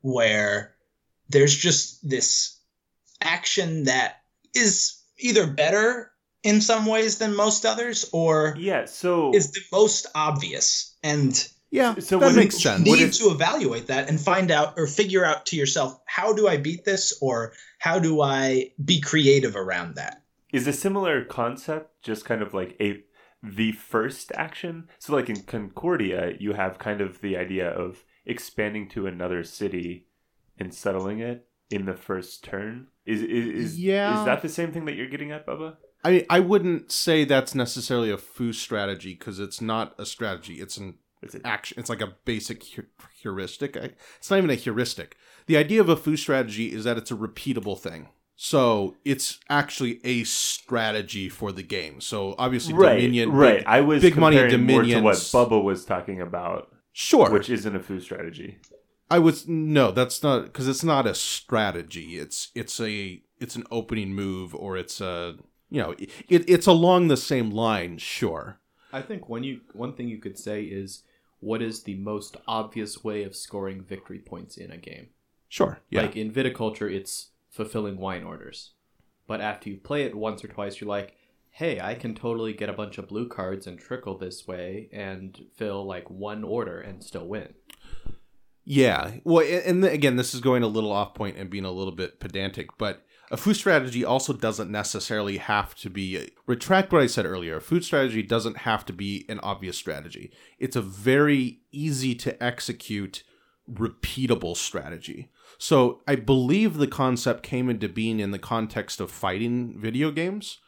[0.01, 0.75] where
[1.29, 2.59] there's just this
[3.27, 4.23] action that
[4.55, 6.11] is either better
[6.43, 11.95] in some ways than most others or Yeah, so is the most obvious and Yeah.
[12.01, 12.89] So that makes it- sense.
[12.89, 16.33] would need it- to evaluate that and find out or figure out to yourself how
[16.35, 20.19] do I beat this or how do I be creative around that.
[20.53, 23.03] is a similar concept just kind of like a
[23.43, 24.87] the first action.
[24.99, 30.07] So like in Concordia, you have kind of the idea of expanding to another city
[30.59, 32.89] and settling it in the first turn.
[33.07, 34.19] Is is is, Yeah.
[34.21, 35.77] is that the same thing that you're getting at, Bubba?
[36.05, 40.55] I I wouldn't say that's necessarily a foo strategy because it's not a strategy.
[40.61, 41.79] It's an Is it action.
[41.81, 42.87] It's like a basic heu-
[43.23, 43.77] heuristic.
[43.77, 45.17] I- It's not even a heuristic.
[45.47, 48.09] The idea of a foo strategy is that it's a repeatable thing.
[48.37, 52.01] So it's actually a strategy for the game.
[52.01, 52.97] So obviously right?
[52.97, 53.59] Dominion, right.
[53.59, 57.31] big- I was big money more to what Bubba was talking about, sure.
[57.31, 58.59] which isn't a foo strategy.
[59.13, 62.19] I was no, that's not because it's not a strategy.
[62.19, 65.37] It's it's a it's an opening move or it's a
[65.69, 67.99] you know it, it's along the same line.
[67.99, 68.59] Sure.
[68.93, 71.03] I think one you one thing you could say is
[71.41, 75.09] what is the most obvious way of scoring victory points in a game?
[75.49, 75.81] Sure.
[75.91, 76.03] Yeah.
[76.03, 78.71] Like in viticulture, it's fulfilling wine orders.
[79.27, 81.17] But after you play it once or twice, you're like,
[81.51, 85.47] hey, I can totally get a bunch of blue cards and trickle this way and
[85.55, 87.55] fill like one order and still win.
[88.65, 89.15] Yeah.
[89.25, 92.21] Well, and again, this is going a little off point and being a little bit
[92.21, 96.31] pedantic, but a foo strategy also doesn't necessarily have to be.
[96.47, 97.57] Retract what I said earlier.
[97.57, 100.31] A foo strategy doesn't have to be an obvious strategy.
[100.59, 103.25] It's a very easy to execute,
[103.71, 105.31] repeatable strategy.
[105.59, 110.59] So I believe the concept came into being in the context of fighting video games,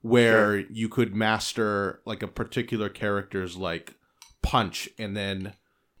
[0.00, 3.94] where you could master like a particular character's like
[4.42, 5.54] punch and then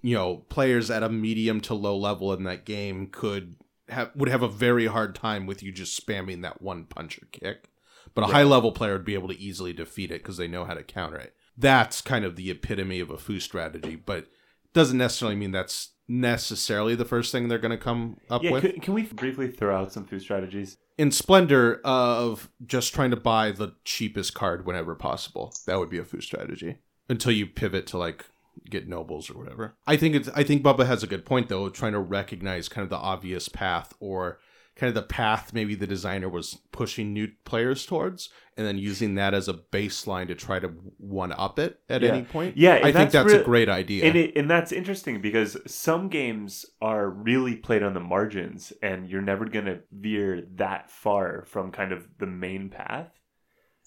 [0.04, 3.56] you know players at a medium to low level in that game could
[3.88, 7.70] have would have a very hard time with you just spamming that one puncher kick.
[8.14, 10.64] But a high level player would be able to easily defeat it because they know
[10.66, 11.34] how to counter it.
[11.56, 14.26] That's kind of the epitome of a foo strategy but
[14.72, 18.62] doesn't necessarily mean that's necessarily the first thing they're going to come up Yeah, with.
[18.62, 20.76] can, can we briefly throw out some foo strategies?
[20.96, 25.52] in splendor of just trying to buy the cheapest card whenever possible.
[25.66, 26.76] That would be a foo strategy.
[27.08, 28.26] Until you pivot to like
[28.70, 31.68] get nobles or whatever i think it's i think bubba has a good point though
[31.68, 34.38] trying to recognize kind of the obvious path or
[34.76, 39.14] kind of the path maybe the designer was pushing new players towards and then using
[39.14, 42.08] that as a baseline to try to one up it at Yeah.
[42.14, 44.50] any point Yeah, i and think that's that's real- a great idea And it, and
[44.50, 49.80] that's interesting because some games are really played on the margins, and you're never gonna
[49.92, 53.10] veer that far from kind of the main path.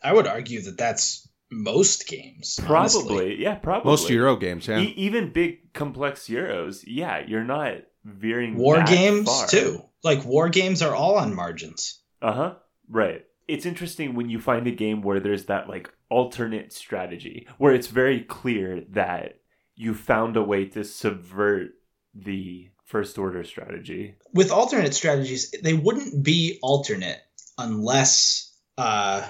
[0.03, 2.59] I would argue that that's most games.
[2.67, 3.01] honestly.
[3.03, 3.89] Probably, yeah, probably.
[3.91, 8.87] most euro games yeah E- even big complex euros, yeah, you're not veering War that
[8.87, 9.47] games far.
[9.47, 9.81] too.
[10.03, 12.01] Like war games are all on margins.
[12.21, 12.53] Uh huh.
[12.89, 13.25] Right.
[13.47, 17.87] It's interesting when you find a game where there's that like alternate strategy, where it's
[17.87, 19.39] very clear that
[19.75, 21.69] you found a way to subvert
[22.13, 24.15] the first order strategy.
[24.33, 27.19] With alternate strategies, they wouldn't be alternate
[27.57, 29.27] unless uh,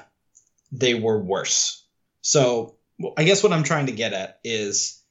[0.71, 1.86] they were worse.
[2.27, 2.75] So
[3.15, 5.01] I guess what I'm trying to get at is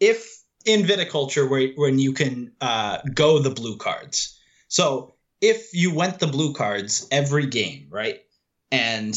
[0.00, 4.40] if in viticulture where when you can uh, go the blue cards.
[4.68, 8.22] So if you went the blue cards every game, right,
[8.70, 9.14] and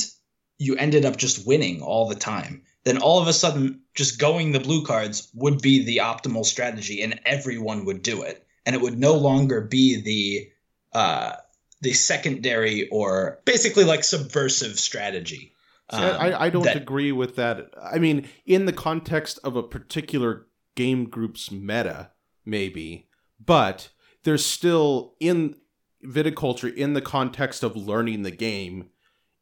[0.57, 4.51] you ended up just winning all the time, then all of a sudden just going
[4.51, 8.81] the blue cards would be the optimal strategy, and everyone would do it, and it
[8.81, 10.51] would no longer be the
[10.91, 11.37] uh,
[11.79, 15.54] the secondary or basically like subversive strategy.
[15.91, 17.69] See, I, I- don't Um, that- agree with that.
[17.81, 22.11] I mean, in the context of a particular game group's meta,
[22.45, 23.07] maybe,
[23.43, 23.89] but
[24.23, 25.55] there's still in
[26.03, 28.89] viticulture, in the context of learning the game,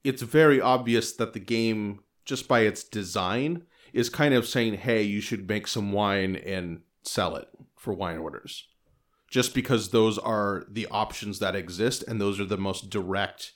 [0.04, 5.02] it's very obvious that the game, just by its design, is kind of saying, hey,
[5.02, 8.68] you should make some wine and sell it for wine orders.
[9.30, 13.54] Just because those are the options that exist and those are the most direct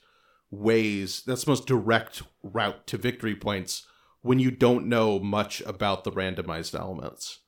[0.50, 3.86] ways that's the most direct route to victory points
[4.22, 7.40] when you don't know much about the randomized elements.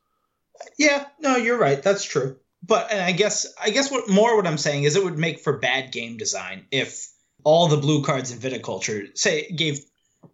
[0.78, 1.82] Yeah, no, you're right.
[1.82, 2.36] That's true.
[2.62, 5.40] But and I guess I guess what more what I'm saying is it would make
[5.40, 7.08] for bad game design if
[7.42, 9.80] all the blue cards in viticulture say gave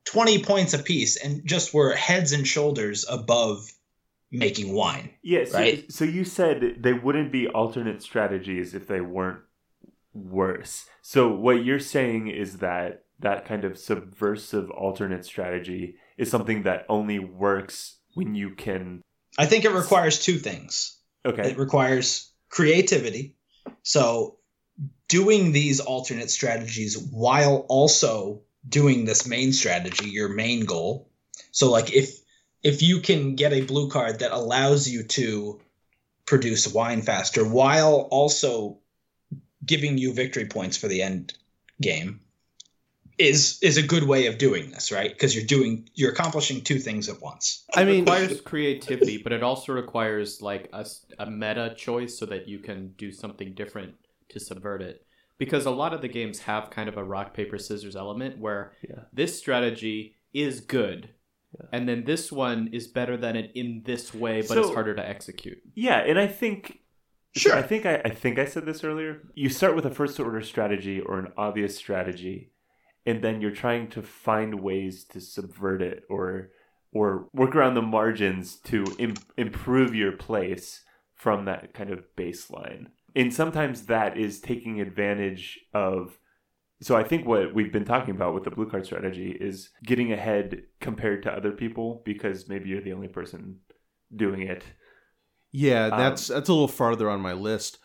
[0.06, 3.70] 20 points apiece and just were heads and shoulders above
[4.32, 5.10] making wine.
[5.22, 5.92] Yeah, so, Right.
[5.92, 9.38] so you said they wouldn't be alternate strategies if they weren't
[10.16, 10.86] worse.
[11.02, 16.84] So what you're saying is that that kind of subversive alternate strategy is something that
[16.88, 19.02] only works when you can
[19.38, 20.98] I think it requires two things.
[21.24, 21.50] okay.
[21.50, 23.36] It requires creativity.
[23.82, 24.38] So
[25.08, 31.10] doing these alternate strategies while also doing this main strategy, your main goal.
[31.52, 32.18] So like if
[32.62, 35.60] if you can get a blue card that allows you to
[36.24, 38.78] produce wine faster while also
[39.66, 41.34] giving you victory points for the end
[41.80, 42.20] game
[43.18, 45.10] is is a good way of doing this, right?
[45.10, 47.64] Because you're doing you're accomplishing two things at once.
[47.74, 50.70] I mean, it mean, requires creativity, but it also requires like
[51.18, 53.94] a meta choice so that you can do something different
[54.28, 55.06] to subvert it.
[55.38, 58.72] Because a lot of the games have kind of a rock paper scissors element where
[58.88, 59.04] Yeah.
[59.12, 61.10] this strategy is good,
[61.72, 65.06] and then this one is better than it in this way, but it's harder to
[65.06, 65.58] execute.
[65.74, 66.80] Yeah, and I think
[67.36, 67.54] Sure.
[67.54, 69.22] I think I, I think I said this earlier.
[69.34, 72.50] You start with a first order strategy or an obvious strategy,
[73.04, 76.50] and then you're trying to find ways to subvert it or
[76.92, 80.82] or work around the margins to Im- improve your place
[81.14, 82.86] from that kind of baseline.
[83.14, 86.18] And sometimes that is taking advantage of
[86.80, 90.12] so I think what we've been talking about with the blue card strategy is getting
[90.12, 93.60] ahead compared to other people because maybe you're the only person
[94.14, 94.64] doing it.
[95.56, 97.78] Yeah, Um, that's that's a little farther on my list.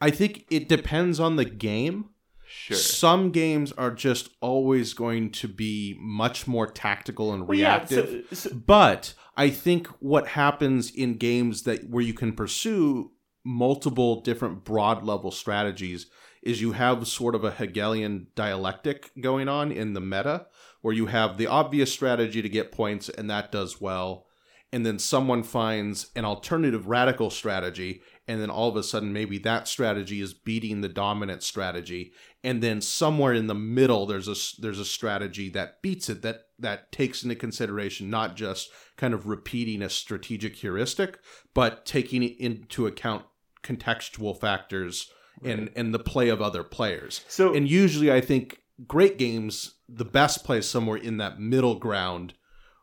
[0.00, 2.06] I think it depends on the game.
[2.46, 2.76] Sure.
[2.76, 8.26] Some games are just always going to be much more tactical and Well, yeah, reactive.
[8.32, 13.12] so- so- But I think what happens in games that where you can pursue
[13.44, 16.06] multiple different broad level strategies
[16.42, 20.46] is you have sort of a Hegelian dialectic going on in the meta
[20.82, 24.26] where you have the obvious strategy to get points and that does well
[24.72, 29.36] and then someone finds an alternative radical strategy and then all of a sudden maybe
[29.38, 32.12] that strategy is beating the dominant strategy.
[32.44, 36.46] And then somewhere in the middle there's a there's a strategy that beats it that
[36.58, 41.18] that takes into consideration not just kind of repeating a strategic heuristic
[41.52, 43.24] but taking into account
[43.62, 45.10] contextual factors
[45.44, 47.24] and and the play of other players.
[47.28, 51.74] So and usually i think great games the best play is somewhere in that middle
[51.74, 52.34] ground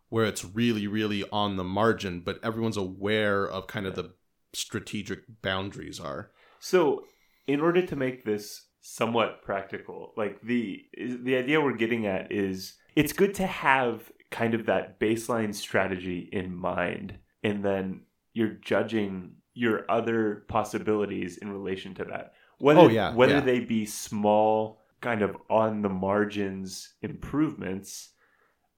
[0.10, 4.14] where it's really really on the margin but everyone's aware of kind of the
[4.54, 7.06] strategic boundaries are So,
[7.48, 12.76] in order to make this somewhat practical, like the the idea we're getting at is
[12.96, 18.02] it's good to have kind of that baseline strategy in mind, and then
[18.34, 22.34] you're judging your other possibilities in relation to that.
[22.60, 23.42] Whether Oh, yeah, whether yeah.
[23.42, 28.10] they be small, kind of on the margins improvements,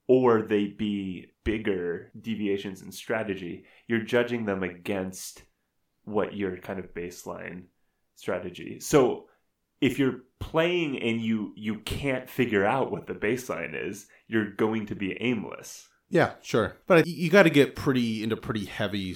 [0.07, 5.43] or they be bigger deviations in strategy, you're judging them against
[6.03, 7.63] what your kind of baseline
[8.15, 8.79] strategy.
[8.79, 9.25] So
[9.79, 14.85] if you're playing and you you can't figure out what the baseline is, you're going
[14.87, 15.87] to be aimless.
[16.09, 19.15] yeah sure but you got to get pretty into pretty heavy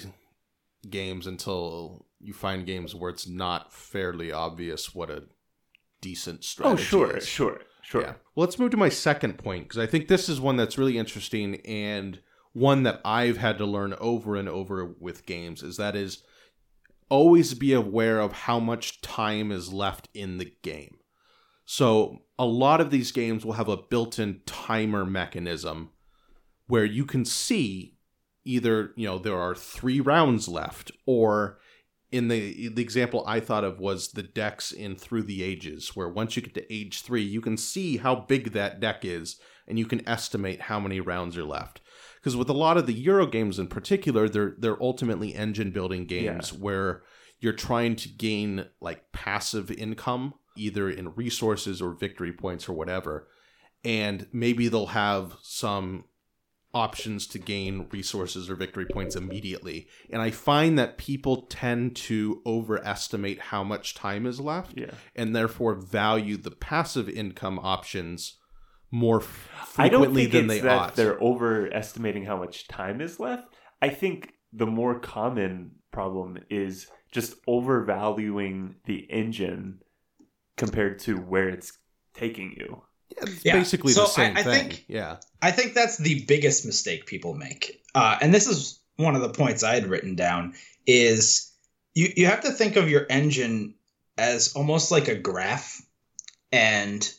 [0.89, 5.23] games until you find games where it's not fairly obvious what a
[6.05, 7.27] decent oh, strategy oh, sure, is.
[7.27, 8.01] sure, sure.
[8.01, 8.13] Yeah.
[8.35, 10.99] Well, let's move to my second point because I think this is one that's really
[10.99, 12.19] interesting and
[12.53, 16.21] one that I've had to learn over and over with games is that is
[17.09, 20.97] always be aware of how much time is left in the game.
[21.65, 25.89] So, a lot of these games will have a built-in timer mechanism
[26.67, 27.97] where you can see
[28.43, 31.57] either, you know, there are 3 rounds left or
[32.11, 36.09] in the the example I thought of was the decks in Through the Ages, where
[36.09, 39.37] once you get to age three, you can see how big that deck is,
[39.67, 41.81] and you can estimate how many rounds are left.
[42.15, 46.05] Because with a lot of the Euro games in particular, they're they're ultimately engine building
[46.05, 47.03] games where
[47.39, 53.27] you're trying to gain like passive income, either in resources or victory points or whatever.
[53.83, 56.05] And maybe they'll have some
[56.75, 59.87] options to gain resources or victory points immediately.
[60.11, 64.91] And I find that people tend to overestimate how much time is left Yeah.
[65.15, 68.37] and therefore value the passive income options
[68.91, 70.95] more f- I don't frequently think than it's they that ought.
[70.95, 73.47] they're overestimating how much time is left.
[73.81, 79.79] I think the more common problem is just overvaluing the engine
[80.57, 81.77] compared to where it's
[82.13, 82.83] taking you.
[83.09, 84.69] Yeah, it's Yeah, basically so the same I- I thing.
[84.69, 85.17] think- yeah.
[85.41, 87.81] I think that's the biggest mistake people make.
[87.93, 90.53] Uh, and this is one of the points I had written down
[90.87, 91.51] is
[91.93, 93.75] you, you have to think of your engine
[94.17, 95.81] as almost like a graph.
[96.51, 97.09] And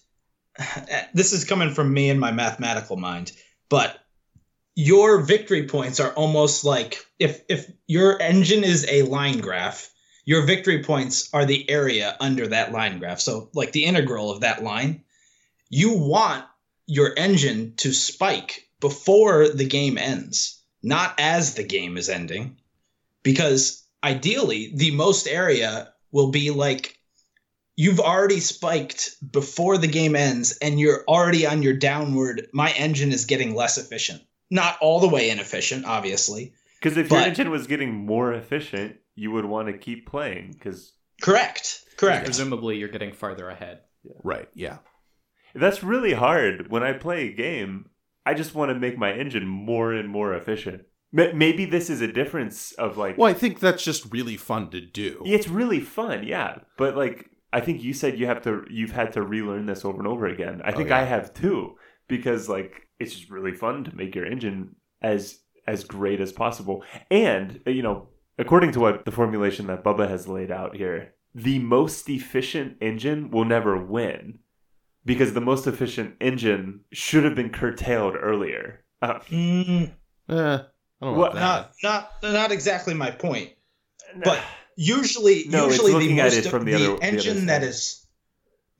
[1.14, 3.32] this is coming from me and my mathematical mind,
[3.68, 3.98] but
[4.74, 9.90] your victory points are almost like if if your engine is a line graph,
[10.26, 13.20] your victory points are the area under that line graph.
[13.20, 15.02] So like the integral of that line,
[15.68, 16.44] you want
[16.86, 22.56] your engine to spike before the game ends, not as the game is ending.
[23.22, 26.96] Because ideally, the most area will be like
[27.76, 32.46] you've already spiked before the game ends and you're already on your downward.
[32.52, 34.22] My engine is getting less efficient.
[34.50, 36.54] Not all the way inefficient, obviously.
[36.80, 40.52] Because if your engine was getting more efficient, you would want to keep playing.
[40.52, 41.84] Because Correct.
[41.96, 42.24] Correct.
[42.24, 43.80] Presumably, you're getting farther ahead.
[44.22, 44.48] Right.
[44.54, 44.78] Yeah.
[45.58, 46.70] That's really hard.
[46.70, 47.90] When I play a game,
[48.24, 50.82] I just want to make my engine more and more efficient.
[51.12, 53.16] Maybe this is a difference of like.
[53.16, 55.22] Well, I think that's just really fun to do.
[55.24, 56.58] It's really fun, yeah.
[56.76, 59.98] But like, I think you said you have to, you've had to relearn this over
[59.98, 60.60] and over again.
[60.64, 60.98] I Oh, think yeah.
[60.98, 61.76] I have too,
[62.08, 66.84] because like it's just really fun to make your engine as as great as possible.
[67.10, 71.60] And you know, according to what the formulation that Bubba has laid out here, the
[71.60, 74.40] most efficient engine will never win,
[75.06, 78.84] because the most efficient engine should have been curtailed earlier.
[79.00, 79.92] Uh, Mm,
[80.28, 80.66] Eh, I don't
[81.00, 81.82] know What- about that.
[81.82, 83.52] not not not exactly my point.
[84.24, 84.42] But
[84.76, 87.68] usually No, usually the most it from the the, other- the other engine that side.
[87.68, 88.06] is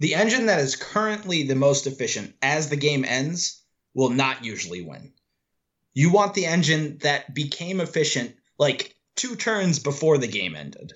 [0.01, 3.63] the engine that is currently the most efficient as the game ends
[3.95, 5.13] will not usually win.
[5.95, 10.93] You want the engine that became efficient like two turns before the game ended.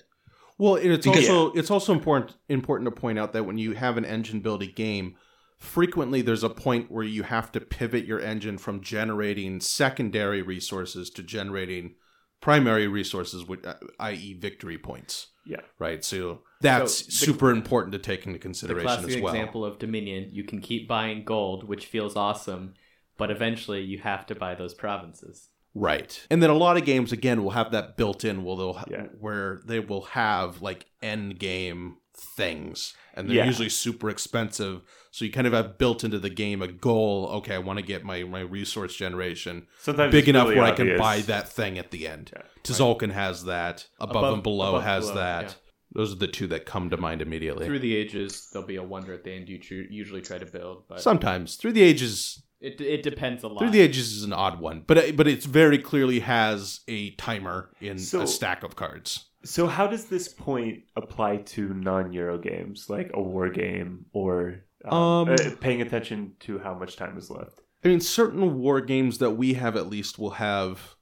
[0.61, 3.97] Well, it's Because- also it's also important important to point out that when you have
[3.97, 5.15] an engine build a game,
[5.57, 11.09] frequently there's a point where you have to pivot your engine from generating secondary resources
[11.11, 11.95] to generating
[12.41, 15.27] primary resources, which, uh, i.e., victory points.
[15.47, 15.61] Yeah.
[15.79, 16.05] Right.
[16.05, 19.33] So that's So the- super important to take into The consideration classic as well.
[19.33, 22.75] example of Dominion, you can keep buying gold, which feels awesome,
[23.17, 25.49] but eventually you have to buy those provinces.
[25.73, 26.25] Right.
[26.29, 28.85] And then a lot of games again will have that built in where they'll ha-
[28.89, 29.03] Yeah.
[29.19, 33.45] where they will have like end game things and they're Yeah.
[33.45, 34.81] usually super expensive.
[35.11, 37.85] So you kind of have built into the game a goal, okay, I want to
[37.85, 41.77] get my my resource generation sometimes big enough really where I can buy that thing
[41.77, 42.31] at the end.
[42.35, 42.43] Yeah.
[42.63, 43.87] Tzolk'in has that.
[43.99, 45.43] Above, Above- and Below Above has Below, that.
[45.43, 45.53] yeah.
[45.93, 47.65] Those are the two that come to mind immediately.
[47.65, 49.59] Through the ages, there'll be a wonder at the end you
[49.89, 53.59] usually try to build, but Sometimes through the ages it, it depends a lot.
[53.59, 57.11] Through the Ages is an odd one, but it, but it's very clearly has a
[57.11, 59.25] timer in So- a stack of cards.
[59.43, 64.93] So how does this point apply to non-Euro games, like a war game, or um,
[64.93, 67.59] Um, uh, paying attention to how much time is left?
[67.83, 70.95] I mean, certain war games that we have at least will have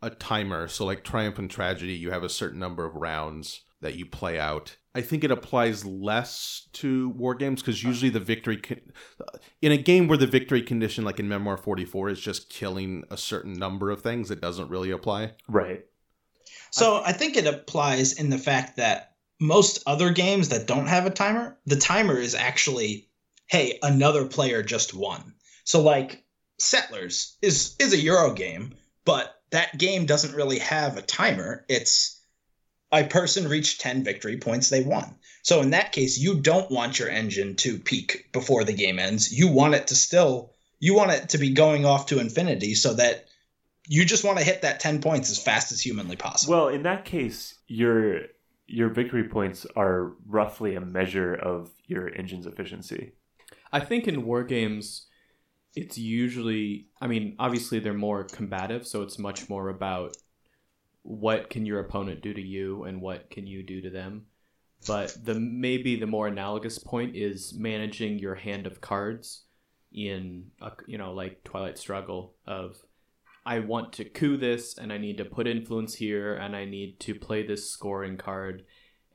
[0.00, 0.68] a timer.
[0.68, 4.38] So, like Triumph and Tragedy, you have a certain number of rounds that you play
[4.38, 4.76] out.
[4.94, 8.92] I think it applies less to war games because usually the victory con-
[9.60, 13.16] in a game where the victory condition, like in Memoir 44, is just killing a
[13.16, 15.32] certain number of things, it doesn't really apply.
[15.48, 15.84] Right.
[16.70, 21.06] So I think it applies in the fact that most other games that don't have
[21.06, 23.08] a timer, the timer is actually,
[23.48, 25.34] hey, another player just won.
[25.64, 26.24] So like
[26.58, 28.74] Settlers is is a Euro game,
[29.04, 31.64] but that game doesn't really have a timer.
[31.68, 32.15] It's
[33.00, 35.16] a person reached 10 victory points, they won.
[35.42, 39.32] So in that case, you don't want your engine to peak before the game ends.
[39.32, 42.94] You want it to still you want it to be going off to infinity so
[42.94, 43.26] that
[43.88, 46.54] you just want to hit that 10 points as fast as humanly possible.
[46.54, 48.22] Well, in that case, your
[48.66, 53.12] your victory points are roughly a measure of your engine's efficiency.
[53.72, 55.06] I think in war games,
[55.76, 60.16] it's usually, I mean, obviously they're more combative, so it's much more about
[61.06, 64.26] what can your opponent do to you and what can you do to them.
[64.86, 69.44] But the maybe the more analogous point is managing your hand of cards
[69.92, 72.76] in a, you know like Twilight Struggle of
[73.44, 76.98] I want to coup this and I need to put influence here and I need
[77.00, 78.64] to play this scoring card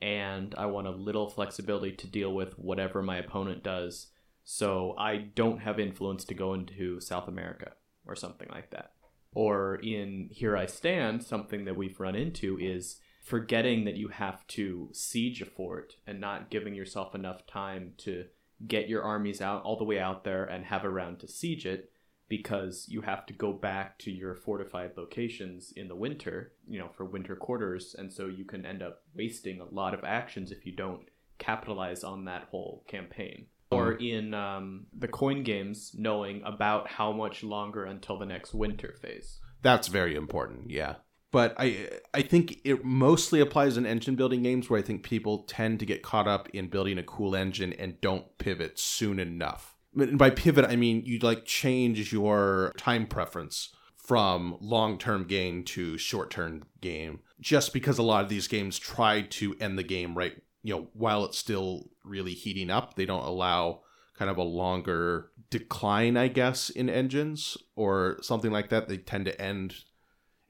[0.00, 4.08] and I want a little flexibility to deal with whatever my opponent does
[4.44, 7.72] so I don't have influence to go into South America
[8.06, 8.92] or something like that.
[9.34, 14.46] Or in Here I Stand, something that we've run into is forgetting that you have
[14.48, 18.26] to siege a fort and not giving yourself enough time to
[18.66, 21.64] get your armies out all the way out there and have a round to siege
[21.64, 21.90] it
[22.28, 26.88] because you have to go back to your fortified locations in the winter, you know,
[26.88, 30.64] for winter quarters and so you can end up wasting a lot of actions if
[30.64, 31.08] you don't
[31.38, 33.46] capitalize on that whole campaign.
[33.72, 38.94] Or in um, the coin games, knowing about how much longer until the next winter
[39.00, 39.38] phase.
[39.62, 40.96] That's very important, yeah.
[41.32, 45.44] But I I think it mostly applies in engine building games where I think people
[45.44, 49.76] tend to get caught up in building a cool engine and don't pivot soon enough.
[49.98, 55.96] And by pivot I mean you like change your time preference from long-term gain to
[55.96, 60.42] short-term game just because a lot of these games try to end the game right
[60.62, 63.80] you know while it's still really heating up they don't allow
[64.16, 68.88] kind of a longer decline i guess in engines or something like that.
[68.88, 69.74] They tend to end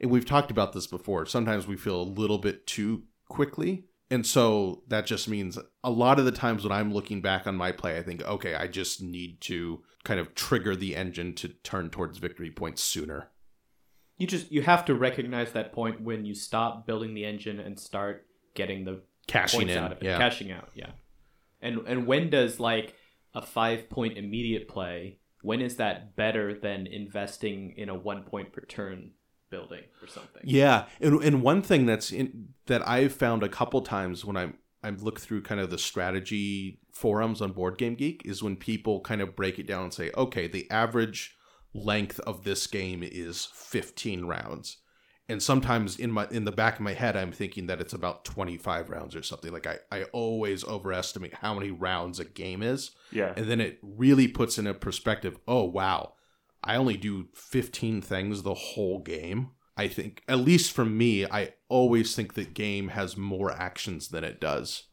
[0.00, 1.26] and we've talked about this before.
[1.26, 3.84] Sometimes we feel a little bit too quickly.
[4.10, 7.56] And so that just means a lot of the times when i'm looking back on
[7.56, 11.48] my play i think okay i just need to kind of trigger the engine to
[11.48, 13.30] turn towards victory points sooner.
[14.18, 17.78] You just you have to recognize that point when you stop building the engine and
[17.78, 19.02] start getting the
[19.32, 20.68] cashing in out of it, yeah cashing out.
[20.74, 20.90] Yeah,
[21.60, 22.94] and and when does like
[23.34, 25.18] a five point immediate play?
[25.42, 29.12] When is that better than investing in a one point per turn
[29.50, 30.42] building or something?
[30.44, 34.58] Yeah, and and one thing that's in that I've found a couple times when I'm
[34.82, 39.00] I've looked through kind of the strategy forums on Board Game Geek is when people
[39.00, 41.36] kind of break it down and say, okay, the average
[41.72, 44.78] length of this game is 15 rounds.
[45.28, 48.24] And sometimes in my in the back of my head I'm thinking that it's about
[48.24, 49.52] 25 rounds or something.
[49.52, 52.90] Like I, I always overestimate how many rounds a game is.
[53.10, 53.32] Yeah.
[53.36, 56.14] And then it really puts in a perspective, oh wow,
[56.64, 59.50] I only do 15 things the whole game.
[59.76, 64.22] I think, at least for me, I always think that game has more actions than
[64.22, 64.84] it does.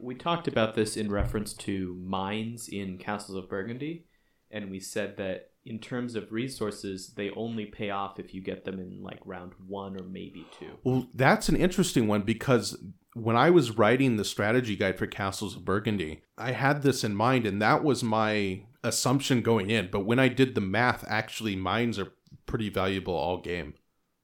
[0.00, 4.06] We talked about this in reference to mines in Castles of Burgundy,
[4.50, 8.64] and we said that in terms of resources, they only pay off if you get
[8.64, 10.78] them in like round one or maybe two.
[10.84, 12.76] Well, that's an interesting one because
[13.14, 17.14] when I was writing the strategy guide for Castles of Burgundy, I had this in
[17.14, 19.88] mind, and that was my assumption going in.
[19.90, 22.12] But when I did the math, actually, mines are
[22.46, 23.74] pretty valuable all game,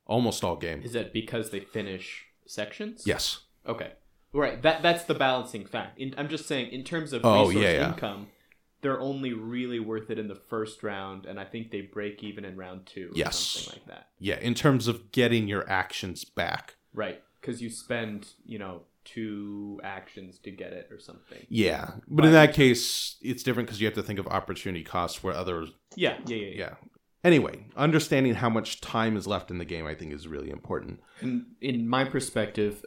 [0.07, 0.83] almost all game.
[0.83, 3.05] Is that because they finish sections?
[3.07, 3.41] Yes.
[3.67, 3.93] Okay.
[4.33, 4.61] Right.
[4.63, 5.99] That that's the balancing fact.
[5.99, 7.89] In, I'm just saying, in terms of Oh, resource yeah, yeah.
[7.93, 8.27] income,
[8.83, 12.45] they're only really worth it in the first round, and I think they break even
[12.45, 13.09] in round two.
[13.09, 13.39] Or Yes.
[13.39, 14.09] Something like that.
[14.19, 16.77] Yeah, in terms of getting your actions back.
[16.95, 17.23] Right.
[17.41, 21.39] Because you spend, you know, two actions to get it or something.
[21.49, 25.23] Yeah, but in that case, it's different because you have to think of opportunity costs
[25.23, 25.71] where others.
[25.95, 26.19] Yeah.
[26.27, 26.37] Yeah.
[26.37, 26.47] Yeah.
[26.47, 26.55] yeah.
[26.57, 26.75] Yeah.
[27.23, 31.01] Anyway, understanding how much time is left in the game, I think, is really important.
[31.21, 32.83] And in my perspective,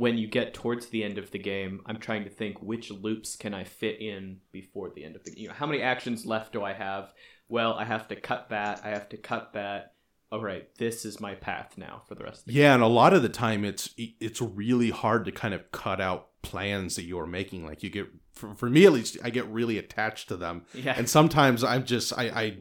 [0.00, 3.36] when you get towards the end of the game, I'm trying to think which loops
[3.36, 5.42] can I fit in before the end of the game.
[5.42, 7.12] You know, how many actions left do I have?
[7.50, 8.80] Well, I have to cut that.
[8.82, 9.92] I have to cut that.
[10.32, 12.86] All right, this is my path now for the rest of the Yeah, and a
[12.86, 17.02] lot of the time, it's it's really hard to kind of cut out plans that
[17.02, 17.66] you're making.
[17.66, 20.64] Like you get, for, for me at least, I get really attached to them.
[20.72, 20.94] Yeah.
[20.96, 22.56] and sometimes I'm just I, I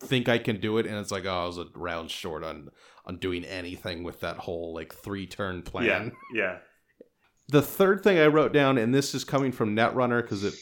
[0.00, 2.68] think I can do it, and it's like oh, I was a round short on
[3.06, 5.84] on doing anything with that whole like three turn plan.
[5.86, 6.10] Yeah.
[6.34, 6.58] Yeah.
[7.52, 10.54] The third thing I wrote down, and this is coming from Netrunner because it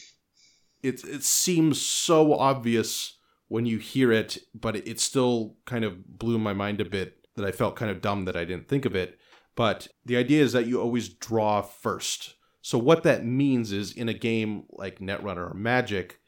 [0.83, 3.17] it it seems so obvious
[3.47, 7.27] when you hear it, but it, it still kind of blew my mind a bit
[7.35, 9.17] that I felt kind of dumb that I didn't think of it.
[9.55, 12.35] But the idea is that you always draw first.
[12.61, 16.19] So what that means is in a game like Netrunner or Magic,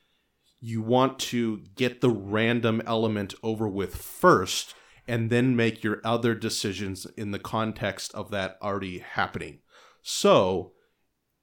[0.59, 4.75] you want to get the random element over with first
[5.07, 9.59] and then make your other decisions in the context of that already happening.
[10.03, 10.73] So,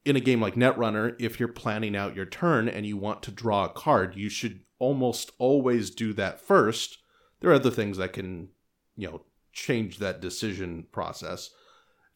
[0.04, 3.30] in a game like Netrunner, if you're planning out your turn and you want to
[3.30, 6.98] draw a card, you should almost always do that first.
[7.40, 8.50] There are other things that can,
[8.96, 11.50] you know, change that decision process.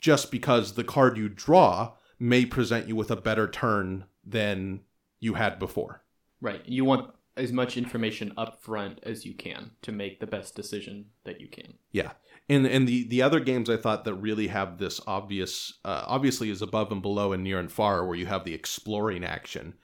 [0.01, 4.81] Just because the card you draw may present you with a better turn than
[5.21, 6.03] you had before.
[6.41, 6.63] right.
[6.67, 11.07] You want as much information up front as you can to make the best decision
[11.25, 11.75] that you can.
[11.91, 12.13] Yeah,
[12.49, 16.51] and and the the other games I thought that really have this obvious, uh, obviously
[16.51, 19.75] is above and below and near and far, where you have the exploring action,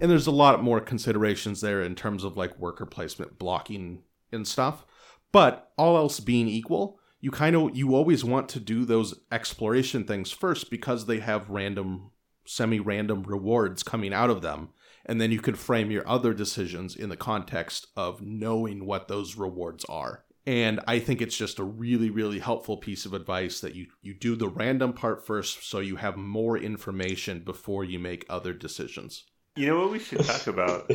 [0.00, 4.02] and there's a lot more considerations there in terms of like worker placement, blocking,
[4.32, 4.84] and stuff.
[5.32, 10.04] But all else being equal, you kind of you always want to do those exploration
[10.04, 12.10] things first because they have random,
[12.44, 14.70] semi-random rewards coming out of them.
[15.06, 19.36] And then you can frame your other decisions in the context of knowing what those
[19.36, 23.74] rewards are and i think it's just a really really helpful piece of advice that
[23.74, 28.24] you you do the random part first so you have more information before you make
[28.28, 29.24] other decisions
[29.56, 30.90] You know what we should talk about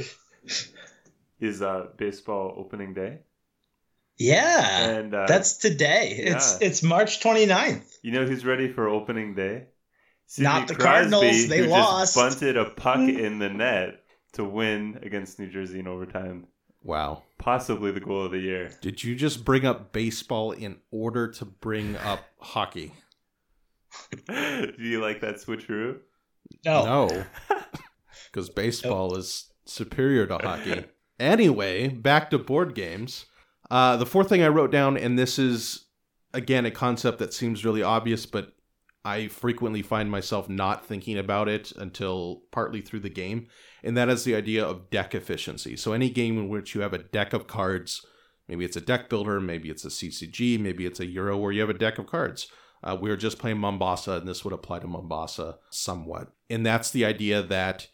[1.40, 3.20] is uh, baseball opening day.
[4.18, 4.90] Yeah.
[4.90, 6.16] And uh, That's today.
[6.18, 6.68] It's yeah.
[6.68, 7.84] it's March 29th.
[8.02, 9.68] you know who's ready for opening day?
[10.40, 12.16] Not the Crosby, Cardinals, they who lost.
[12.16, 16.48] Just bunted a puck in the net to win against New Jersey in overtime.
[16.86, 17.24] Wow.
[17.40, 18.70] Possibly the goal of the year.
[18.80, 22.94] Did you just bring up baseball in order to bring up hockey?
[24.28, 25.98] Do you like that switcheroo?
[26.64, 26.86] No.
[26.86, 27.26] No.
[28.32, 30.84] Because baseball is superior to hockey.
[31.18, 33.28] Anyway, back to board games.
[33.72, 35.86] Uh, the fourth thing I wrote down, and this is,
[36.34, 38.54] again, a concept that seems really obvious, but
[39.06, 43.48] I frequently find myself not thinking about it until partly through the game,
[43.86, 45.78] and that is the idea of deck efficiency.
[45.78, 48.06] So, any game in which you have a deck of cards,
[48.48, 51.62] maybe it's a deck builder, maybe it's a CCG, maybe it's a Euro where you
[51.62, 52.48] have a deck of cards.
[52.84, 56.32] Uh, we were just playing Mombasa, and this would apply to Mombasa somewhat.
[56.50, 57.88] And that's the idea that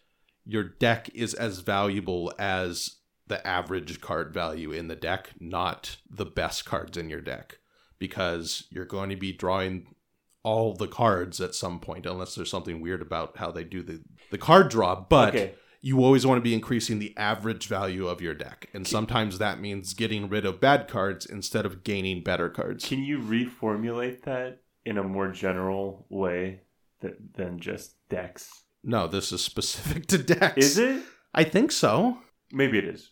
[0.45, 6.25] your deck is as valuable as the average card value in the deck, not the
[6.25, 7.59] best cards in your deck,
[7.99, 9.95] because you're going to be drawing
[10.43, 14.01] all the cards at some point, unless there's something weird about how they do the,
[14.31, 14.95] the card draw.
[14.95, 15.53] But Okay.
[15.81, 18.69] You always want to be increasing the average value of your deck.
[18.73, 22.85] And sometimes that means getting rid of bad cards instead of gaining better cards.
[22.85, 26.61] Can you reformulate that in a more general way
[27.01, 28.49] th- than just decks?
[28.83, 30.57] No, this is specific to decks.
[30.57, 31.03] Is it?
[31.33, 32.17] I think so.
[32.51, 33.11] Maybe it is.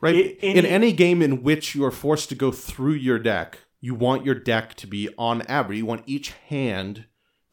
[0.00, 0.14] Right.
[0.14, 3.58] I- in any- any game in which you are forced to go through your deck,
[3.80, 5.78] you want your deck to be on average.
[5.78, 7.06] You want each hand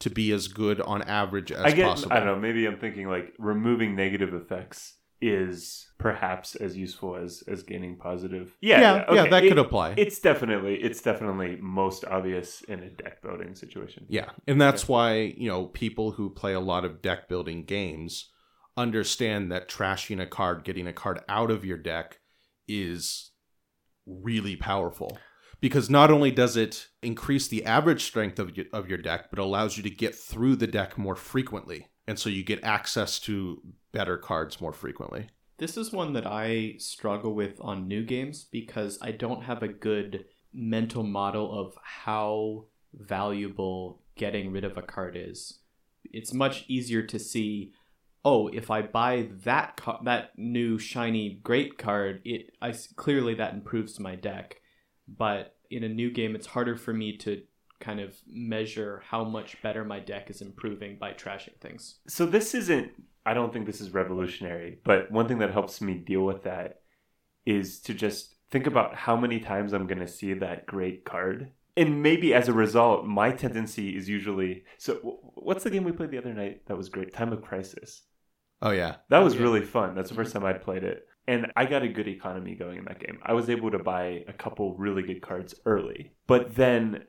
[0.03, 1.85] to be as good on average as I get.
[1.87, 2.13] possible.
[2.13, 2.39] I don't know.
[2.39, 8.57] Maybe I'm thinking like removing negative effects is perhaps as useful as as gaining positive.
[8.61, 9.29] Yeah, Yeah, yeah, okay.
[9.29, 9.93] that It- could apply.
[9.97, 14.05] It's definitely it's definitely most obvious in a deck building situation.
[14.09, 18.29] Yeah, and that's why you know people who play a lot of deck building games
[18.75, 22.19] understand that trashing a card, getting a card out of your deck,
[22.67, 23.31] is
[24.05, 25.17] really powerful
[25.63, 29.39] because not only does it increase the average strength of your, of your deck, but
[29.39, 33.61] allows you to get through the deck more frequently, and so you get access to
[33.93, 35.29] better cards more frequently.
[35.59, 39.69] This is one that I struggle with on new games because I don't have a
[39.69, 45.59] good mental model of how valuable getting rid of a card is.
[46.11, 47.71] It's much easier to see,
[48.25, 53.97] oh, if I buy that that new shiny great card, it I clearly that improves
[53.97, 54.59] my deck.
[55.07, 57.41] But in a new game, it's harder for me to
[57.79, 61.99] kind of measure how much better my deck is improving by trashing things.
[62.07, 62.91] So this isn't.
[63.25, 66.81] I don't think this is revolutionary, but one thing that helps me deal with that
[67.45, 71.51] is to just think about how many times I'm going to see that great card.
[71.75, 74.93] And maybe as a result, my tendency is usually so.
[75.35, 77.13] What's the game we played the other night that was great?
[77.13, 78.03] Time of Crisis.
[78.61, 79.41] Oh yeah, That was Yeah.
[79.41, 79.93] really fun.
[79.95, 80.45] That's the first mm-hmm.
[80.45, 81.07] time I'd played it.
[81.27, 83.19] And I got a good economy going in that game.
[83.23, 86.11] I was able to buy a couple really good cards early.
[86.27, 87.05] But then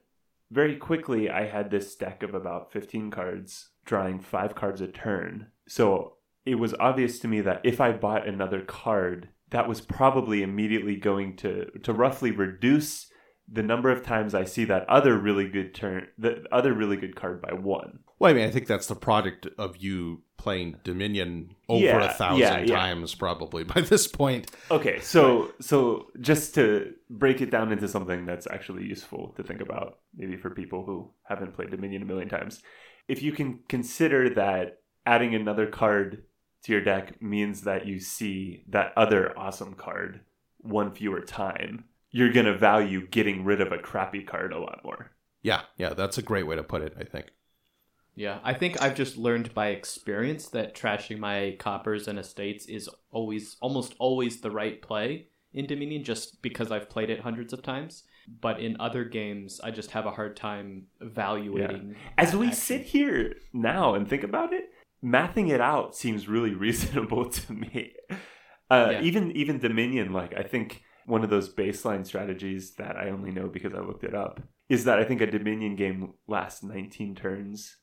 [0.50, 5.48] very quickly, I had this deck of about 15 cards, drawing five cards a turn.
[5.66, 6.14] So
[6.46, 10.96] it was obvious to me that if I bought another card, that was probably immediately
[10.96, 13.10] going to, to roughly reduce
[13.50, 17.14] the number of times I see that other really good turn, the other really good
[17.14, 18.00] card by one.
[18.24, 22.08] Well, I mean, I think that's the product of you playing Dominion over Yeah, a
[22.14, 22.74] thousand yeah, yeah.
[22.74, 24.50] times, probably by this point.
[24.70, 29.60] Okay, so so just to break it down into something that's actually useful to think
[29.60, 32.62] about, maybe for people who haven't played Dominion a million times,
[33.08, 36.22] if you can consider that adding another card
[36.62, 40.20] to your deck means that you see that other awesome card
[40.62, 45.10] one fewer time, you're gonna value getting rid of a crappy card a lot more.
[45.42, 46.94] Yeah, yeah, that's a great way to put it.
[46.98, 47.26] I think.
[48.16, 52.88] Yeah, I think I've just learned by experience that trashing my coppers and estates is
[53.10, 57.62] always, almost always the right play in Dominion, just because I've played it hundreds of
[57.62, 58.04] times.
[58.40, 61.96] But in other games, I just have a hard time evaluating.
[62.16, 62.60] As we action.
[62.60, 64.70] sit here now and think about it,
[65.04, 67.92] mathing it out seems really reasonable to me.
[68.70, 69.00] Uh, Yeah.
[69.02, 73.48] Even even Dominion, like I think one of those baseline strategies that I only know
[73.48, 74.40] because I looked it up
[74.70, 77.76] is that I think a Dominion game lasts 19 turns.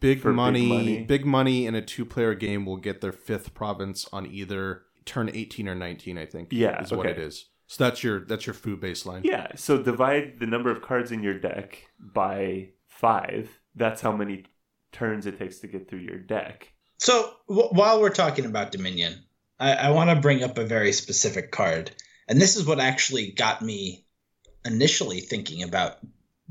[0.00, 1.66] Big For big money, big money, money.
[1.66, 6.18] in a two-player game will get their fifth province on either turn 18 or 19.
[6.18, 6.48] I think.
[6.52, 7.46] Yeah, is what it is.
[7.66, 9.22] So that's your that's your food baseline.
[9.24, 13.48] Yeah, so divide the number of cards in your deck by five.
[13.74, 14.44] That's how many
[14.92, 16.70] turns it takes to get through your deck.
[16.98, 19.24] So w- while we're talking about Dominion,
[19.58, 21.90] I, I want to bring up a very specific card,
[22.28, 24.04] and this is what actually got me
[24.66, 25.96] initially thinking about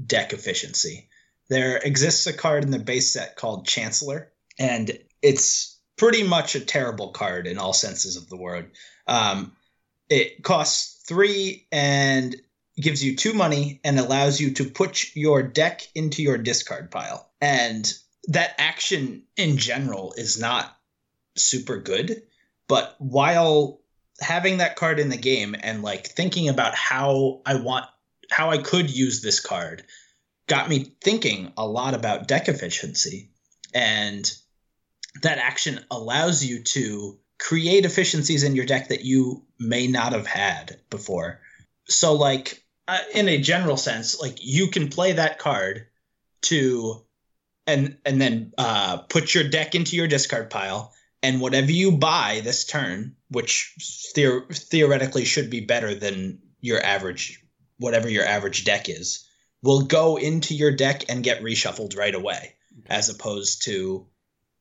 [0.04, 1.08] deck efficiency.
[1.52, 6.62] There exists a card in the base set called Chancellor, and it's pretty much a
[6.62, 8.72] terrible card in all senses of the word.
[9.06, 9.52] Um,
[10.10, 12.38] it costs three and
[12.78, 17.30] gives you two money and allows you to put your deck into your discard pile.
[17.42, 17.94] And
[18.30, 20.74] that action in general is not
[21.36, 22.24] super good,
[22.70, 23.82] But while
[24.22, 27.88] having that card in the game and like thinking about how I want
[28.30, 29.84] how I could use this card
[30.52, 33.30] got me thinking a lot about deck efficiency.
[33.74, 34.30] And
[35.22, 40.28] that action allows you to create efficiencies in your deck that you may not have
[40.28, 41.40] had before.
[41.88, 45.88] So, like, uh, in a general sense, like you can play that card
[46.42, 47.02] to
[47.66, 50.94] and and then uh, put your deck into your discard pile,
[51.24, 53.74] and whatever you buy this turn, which
[54.18, 57.42] theor- theoretically should be better than your average,
[57.78, 59.30] whatever your average deck is,
[59.64, 62.56] will go into your deck and get reshuffled right away,
[62.88, 64.08] as opposed to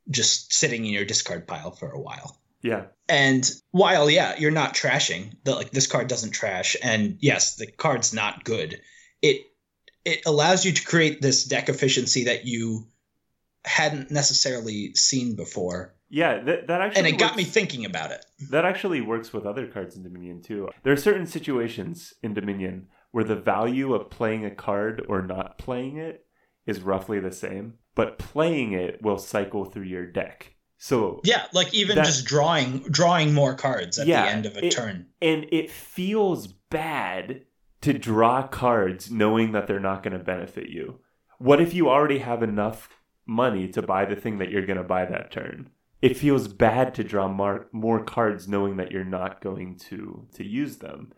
[0.08, 2.36] just sitting in your discard pile for a while.
[2.62, 2.86] Yeah.
[3.08, 7.66] And while yeah, you're not trashing, the like this card doesn't trash, and yes, the
[7.66, 8.80] card's not good.
[9.22, 9.46] It
[10.04, 12.86] it allows you to create this deck efficiency that you
[13.64, 15.94] hadn't necessarily seen before.
[16.08, 18.24] Yeah, that, that actually And it got me thinking about it.
[18.50, 20.68] That actually works with other cards in Dominion too.
[20.82, 25.58] There are certain situations in Dominion where the value of playing a card or not
[25.58, 26.24] playing it
[26.66, 30.54] is roughly the same, but playing it will cycle through your deck.
[30.78, 34.56] So Yeah, like even That- just drawing drawing more cards at Yeah, the end of
[34.56, 35.06] a it- turn.
[35.20, 37.44] and it feels bad
[37.82, 41.00] to draw cards knowing that they're not going to benefit you.
[41.38, 42.88] What if you already have enough
[43.26, 45.70] money to buy the thing that you're going to buy that turn?
[46.02, 50.44] It feels bad to draw more, more cards knowing that you're not going to to
[50.46, 51.12] use them.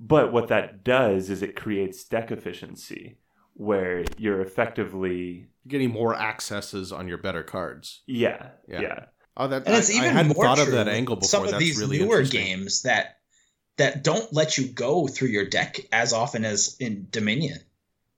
[0.00, 3.18] But what that does is it creates deck efficiency
[3.54, 8.02] where you're effectively You're getting more accesses on your better cards.
[8.06, 8.80] yeah, Yeah.
[8.80, 9.04] yeah.
[9.36, 11.28] Oh, that And it's I, even I hadn't more thought true of that angle before.
[11.28, 13.18] Some of That's these really newer games that
[13.76, 17.58] that don't let you go through your deck as often as in Dominion.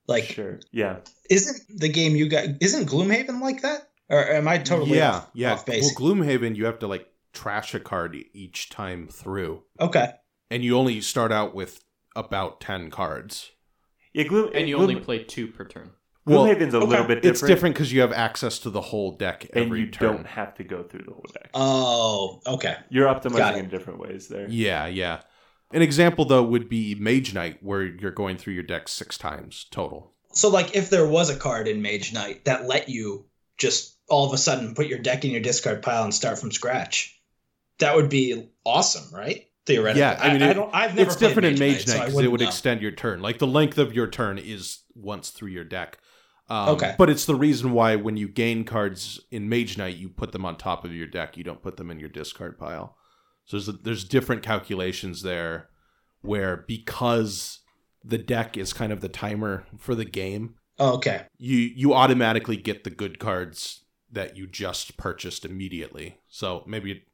[0.07, 0.61] Like sure.
[0.73, 0.97] Yeah.
[1.29, 3.89] isn't the game you got isn't Gloomhaven like that?
[4.09, 5.53] Or am I totally yeah, off, yeah.
[5.53, 5.95] off base?
[5.99, 10.13] Well, Gloomhaven, you have to like trash a card each time through, okay.
[10.51, 11.85] And you only start out with
[12.17, 13.53] about ten cards.
[14.13, 15.91] Yeah, Gloom, And you Gloom, only play two per turn.
[16.27, 16.87] Well, Gloomhaven's a okay.
[16.87, 17.25] little bit different.
[17.25, 20.17] It's different because you have access to the whole deck and every you turn.
[20.17, 21.51] don't have to go through the whole deck.
[21.55, 22.77] Oh, okay.
[22.91, 24.47] You're optimizing in different ways there.
[24.49, 25.23] Yeah, yeah.
[25.73, 29.67] An example though would be Mage Knight, where you're going through your deck six times
[29.71, 30.13] total.
[30.33, 33.27] So like if there was a card in Mage Knight that let you
[33.57, 36.51] just all of a sudden put your deck in your discard pile and start from
[36.53, 37.21] scratch,
[37.79, 39.47] that would be awesome, right?
[39.71, 40.01] Theoretically.
[40.01, 42.31] Yeah, I mean, it- don't, I've never it's different in Mage Knight, so because it
[42.31, 42.49] wouldn't know.
[42.49, 43.21] extend your turn.
[43.23, 45.99] Like the length of your turn is once through your deck.
[46.49, 46.95] Um, Okay.
[46.99, 50.45] But it's the reason why when you gain cards in Mage Knight, you put them
[50.45, 51.37] on top of your deck.
[51.37, 52.97] You don't put them in your discard pile.
[53.45, 55.69] So there's there's different calculations there,
[56.23, 57.61] where because
[58.05, 61.27] the deck is kind of the timer for the game, Oh, okay.
[61.39, 66.19] you you automatically get the good cards that you just purchased immediately.
[66.29, 67.05] So maybe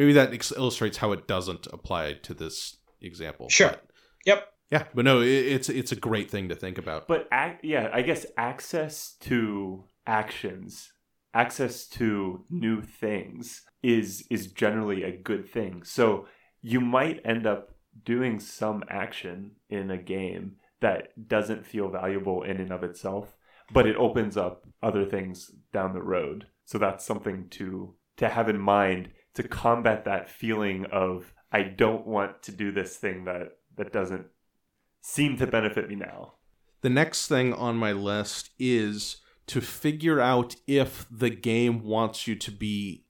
[0.00, 3.48] maybe that ex- illustrates how it doesn't apply to this example.
[3.48, 3.68] Sure.
[3.70, 3.86] But-
[4.26, 4.48] Yep.
[4.70, 7.08] yeah, but no, it, it's it's a great thing to think about.
[7.08, 10.92] But ac- yeah, I guess access to actions,
[11.34, 15.82] access to new things is is generally a good thing.
[15.84, 16.26] So
[16.60, 17.62] you might end up
[18.04, 23.36] doing some action in a game that doesn't feel valuable in and of itself,
[23.72, 26.46] but it opens up other things down the road.
[26.64, 32.06] So that's something to to have in mind to combat that feeling of I don't
[32.06, 34.26] want to do this thing that that doesn't
[35.00, 36.34] seem to benefit me now.
[36.82, 42.36] The next thing on my list is to figure out if the game wants you
[42.36, 43.04] to be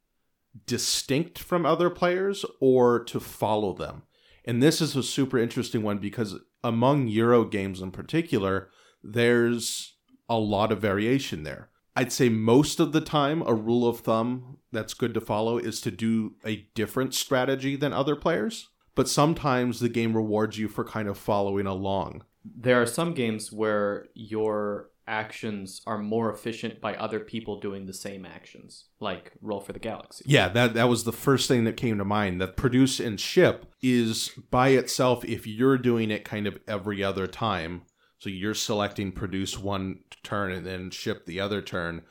[0.67, 4.03] distinct from other players or to follow them.
[4.45, 8.71] And this is a super interesting one because among Euro games in particular,
[9.03, 9.95] there's
[10.29, 11.70] a lot of variation there.
[12.01, 15.83] I'd say most of the time, a rule of thumb that's good to follow is
[15.83, 18.71] to do a different strategy than other players.
[18.95, 22.25] But sometimes the game rewards you for kind of following along.
[22.43, 27.93] There are some games where your actions are more efficient by other people doing the
[27.93, 30.25] same actions, like Roll for the Galaxy.
[30.27, 32.41] Yeah, that that was the first thing that came to mind.
[32.41, 37.27] That produce and ship is by itself if you're doing it kind of every other
[37.27, 37.83] time.
[38.21, 42.03] So you're selecting produce one turn and then ship the other turn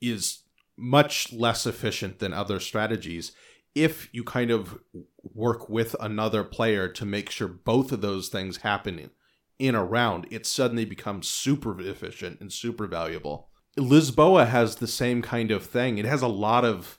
[0.00, 0.44] is
[0.76, 3.32] much less efficient than other strategies
[3.74, 4.78] if you kind of
[5.22, 9.10] work with another player to make sure both of those things happen
[9.58, 13.48] in, a round, it suddenly becomes super efficient and super valuable.
[13.76, 15.98] Lisboa has the same kind of thing.
[15.98, 16.98] It has a lot of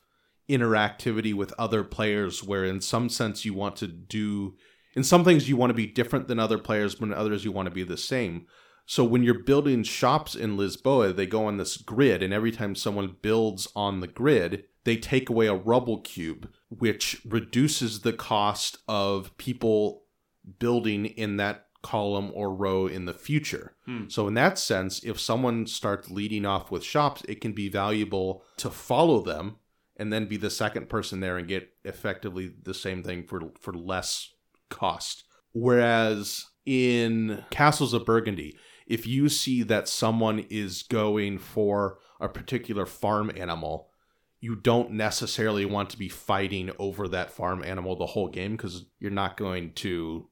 [0.49, 4.55] interactivity with other players where in some sense you want to do
[4.95, 7.51] in some things you want to be different than other players but in others you
[7.51, 8.45] want to be the same
[8.87, 12.75] so when you're building shops in lisboa they go on this grid and every time
[12.75, 18.77] someone builds on the grid they take away a rubble cube, which reduces the cost
[18.87, 20.03] of people
[20.59, 23.75] building in that column or row in the future.
[23.85, 24.05] Hmm.
[24.07, 28.43] So, in that sense, if someone starts leading off with shops, it can be valuable
[28.57, 29.57] to follow them
[29.97, 33.73] and then be the second person there and get effectively the same thing for for
[33.73, 34.31] less
[34.69, 35.23] cost.
[35.53, 38.57] Whereas in Castles of Burgundy,
[38.87, 43.89] if you see that someone is going for a particular farm animal,
[44.39, 48.85] you don't necessarily want to be fighting over that farm animal the whole game because
[48.99, 50.29] you're not going to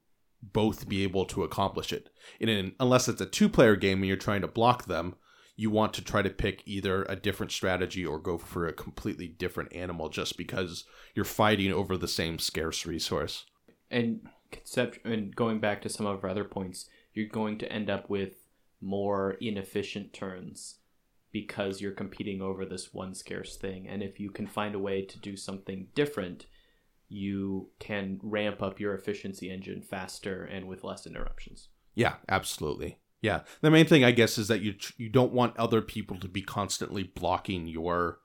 [0.52, 2.10] both be able to accomplish it.
[2.38, 5.16] In unless it's a two-player game and you're trying to block them,
[5.56, 9.28] you want to try to pick either a different strategy or go for a completely
[9.28, 13.46] different animal just because you're fighting over the same scarce resource.
[13.94, 14.20] And
[14.52, 18.08] concept and going back to some of our other points you're going to end up
[18.10, 18.44] with
[18.80, 20.76] more inefficient turns
[21.32, 25.02] because you're competing over this one scarce thing and if you can find a way
[25.02, 26.46] to do something different
[27.08, 32.98] you can ramp up your efficiency engine faster and with less interruptions Yeah, absolutely.
[33.20, 36.28] Yeah, the main thing I guess is that you you don't want other people to
[36.28, 38.18] be constantly blocking your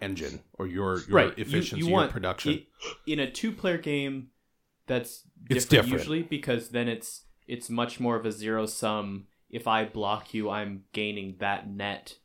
[0.00, 2.66] engine or your, your Right, efficiency, you your want- production.
[3.06, 4.28] in a two-player game
[4.86, 5.92] that's different, different.
[5.92, 9.26] usually because then it's it's much more of a zero sum.
[9.50, 12.16] If i block you i'm gaining that net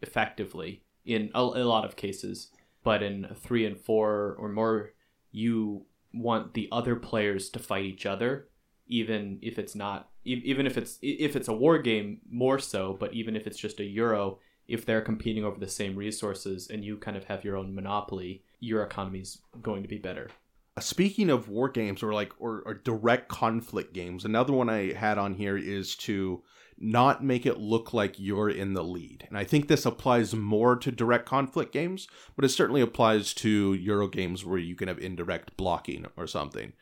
[0.00, 2.48] effectively in a, a lot of cases.
[2.84, 4.92] But in three and four or more
[5.32, 8.48] you want the other players to fight each other
[8.86, 13.12] even if it's not even if it's if it's a war game more so but
[13.12, 16.96] even if it's just a euro if they're competing over the same resources and you
[16.96, 20.30] kind of have your own monopoly your economy's going to be better
[20.80, 25.18] Speaking of war games or like or, or direct conflict games, another one I had
[25.18, 26.42] on here is to
[26.80, 29.26] not make it look like you're in the lead.
[29.28, 32.06] And I think this applies more to direct conflict games,
[32.36, 36.72] but it certainly applies to Euro games where you can have indirect blocking or something.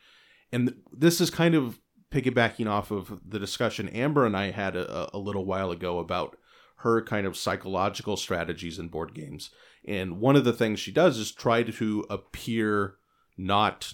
[0.51, 1.79] And this is kind of
[2.11, 6.37] piggybacking off of the discussion Amber and I had a, a little while ago about
[6.81, 9.49] her kind of psychological strategies in board games.
[9.85, 12.95] And one of the things she does is try to appear
[13.37, 13.93] not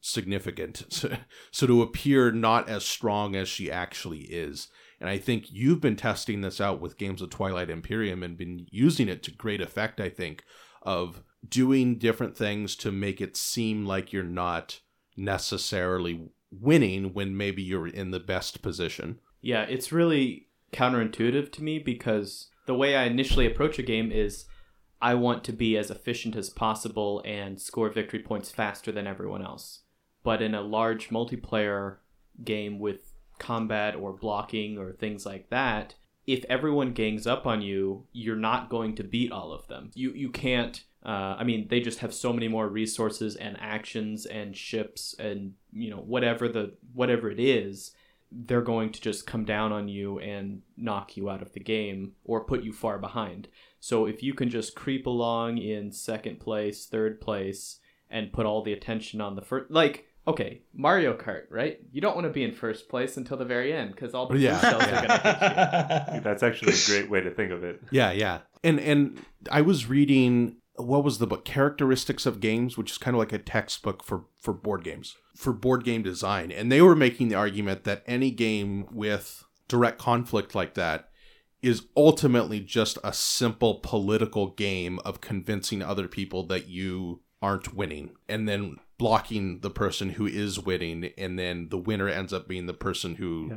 [0.00, 1.16] significant so,
[1.50, 4.68] so to appear not as strong as she actually is.
[5.00, 8.66] And i think you've been testing this out with games of twilight imperium and been
[8.70, 10.44] using it to great effect i think
[10.82, 14.80] of doing different things to make it seem like you're not
[15.16, 19.18] necessarily winning when maybe you're in the best position.
[19.40, 24.46] Yeah, it's really counterintuitive to me because the way I initially approach a game is
[25.04, 29.44] I want to be as efficient as possible and score victory points faster than everyone
[29.44, 29.80] else.
[30.22, 31.96] But in a large multiplayer
[32.42, 35.96] game with combat or blocking or things like that,
[36.26, 39.90] if everyone gangs up on you, you're not going to beat all of them.
[39.94, 40.82] You you can't.
[41.04, 45.52] Uh, I mean, they just have so many more resources and actions and ships and
[45.70, 47.92] you know whatever the whatever it is
[48.34, 52.12] they're going to just come down on you and knock you out of the game
[52.24, 53.48] or put you far behind.
[53.84, 58.62] So if you can just creep along in second place, third place, and put all
[58.62, 61.80] the attention on the first, like okay, Mario Kart, right?
[61.92, 64.38] You don't want to be in first place until the very end because all the
[64.38, 64.58] Yeah.
[64.58, 66.20] blue shells are going to hit you.
[66.24, 67.82] That's actually a great way to think of it.
[67.90, 68.38] Yeah, yeah.
[68.62, 69.20] And and
[69.52, 73.34] I was reading what was the book Characteristics of Games, which is kind of like
[73.34, 76.50] a textbook for for board games, for board game design.
[76.50, 81.10] And they were making the argument that any game with direct conflict like that
[81.64, 88.10] is ultimately just a simple political game of convincing other people that you aren't winning
[88.28, 92.66] and then blocking the person who is winning and then the winner ends up being
[92.66, 93.56] the person who Yeah.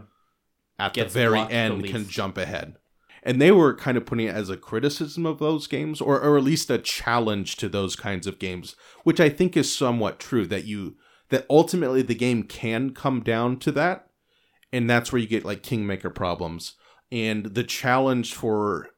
[0.80, 2.76] at Gets the very blocked the end can jump ahead.
[3.24, 6.38] And they were kind of putting it as a criticism of those games or, or
[6.38, 10.46] at least a challenge to those kinds of games which i think is somewhat true
[10.48, 10.96] that you
[11.30, 14.08] that ultimately the game can come down to that
[14.72, 16.76] and that's where you get like kingmaker problems
[17.12, 18.90] and the challenge for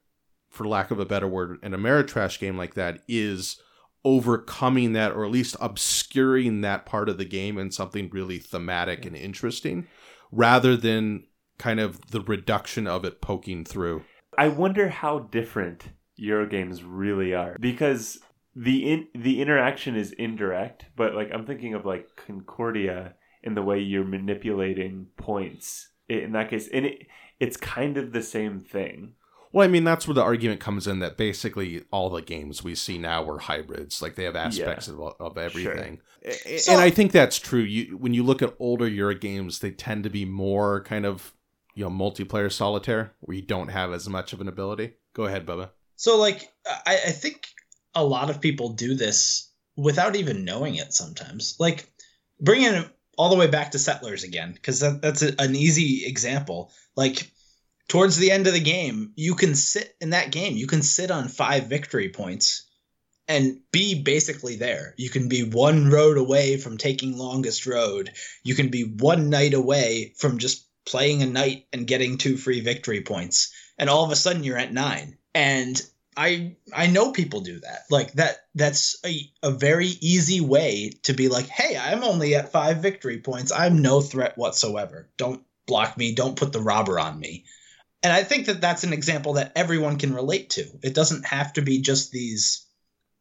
[0.49, 3.62] for lack of a better word an ameritrash game like that is
[4.05, 9.05] overcoming that or at least obscuring that part of the game in something really thematic
[9.05, 9.88] and interesting
[10.32, 11.24] rather than
[11.57, 14.03] kind of the reduction of it poking through.
[14.38, 15.84] I wonder how different
[16.20, 18.20] Eurogames really are because
[18.55, 23.62] the in, the interaction is indirect, but like I'm thinking of like Concordia in the
[23.62, 25.89] way you're manipulating points.
[26.07, 27.05] In that case, and it
[27.39, 29.13] it's kind of the same thing.
[29.51, 32.75] Well, I mean, that's where the argument comes in that basically all the games we
[32.75, 33.99] see now are hybrids.
[33.99, 36.01] Like they have aspects of, of everything.
[36.23, 37.61] A- So- and I think that's true.
[37.61, 41.33] You when you look at older Euro games, they tend to be more kind of
[41.73, 44.93] you know multiplayer solitaire, where you don't have as much of an ability.
[45.13, 45.71] Go ahead, Bubba.
[45.95, 46.47] So like
[46.85, 47.47] I, I think
[47.95, 51.55] a lot of people do this without even knowing it sometimes.
[51.59, 51.91] Like
[52.39, 52.89] bringing it
[53.20, 56.72] all the way back to settlers again, because that, that's a, an easy example.
[56.95, 57.30] Like
[57.89, 61.11] towards the end of the game, you can sit in that game, you can sit
[61.11, 62.65] on five victory points
[63.28, 64.95] and be basically there.
[64.97, 68.09] You can be one road away from taking longest road.
[68.45, 72.61] You can be one knight away from just playing a knight and getting two free
[72.61, 73.53] victory points.
[73.78, 75.17] And all of a sudden you're at nine.
[75.36, 75.80] And
[76.20, 77.84] I I know people do that.
[77.89, 82.51] Like that that's a, a very easy way to be like, hey, I'm only at
[82.51, 83.53] five victory points.
[83.53, 85.09] I'm no threat whatsoever.
[85.15, 86.13] Don't block me.
[86.13, 87.45] Don't put the robber on me.
[88.03, 90.65] And I think that that's an example that everyone can relate to.
[90.84, 92.65] It doesn't have to be just these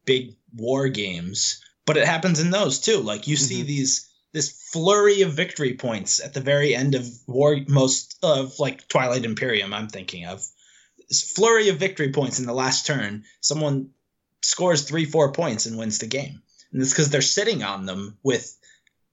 [0.05, 2.99] big war games, but it happens in those too.
[2.99, 3.67] Like you see Mhm.
[3.67, 8.89] these this flurry of victory points at the very end of war most of like
[8.89, 10.45] Twilight Imperium I'm thinking of.
[11.11, 13.91] Flurry of victory points in the last turn, someone
[14.43, 16.43] scores 3 4 points and wins the game.
[16.73, 18.57] And it's cuz they're sitting on them with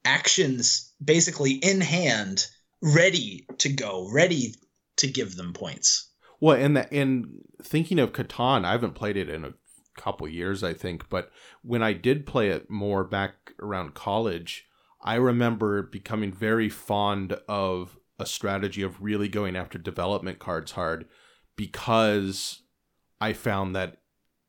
[0.04, 2.46] actions basically in hand
[2.82, 4.54] ready to go, ready
[4.96, 6.08] to give them points.
[6.40, 9.54] Well, and and thinking of Catan, I haven't played it in a
[9.96, 11.30] couple years, I think, but
[11.62, 14.66] when I did play it more back around college,
[15.02, 21.06] I remember becoming very fond of a strategy of really going after development cards hard
[21.56, 22.62] because
[23.20, 23.98] I found that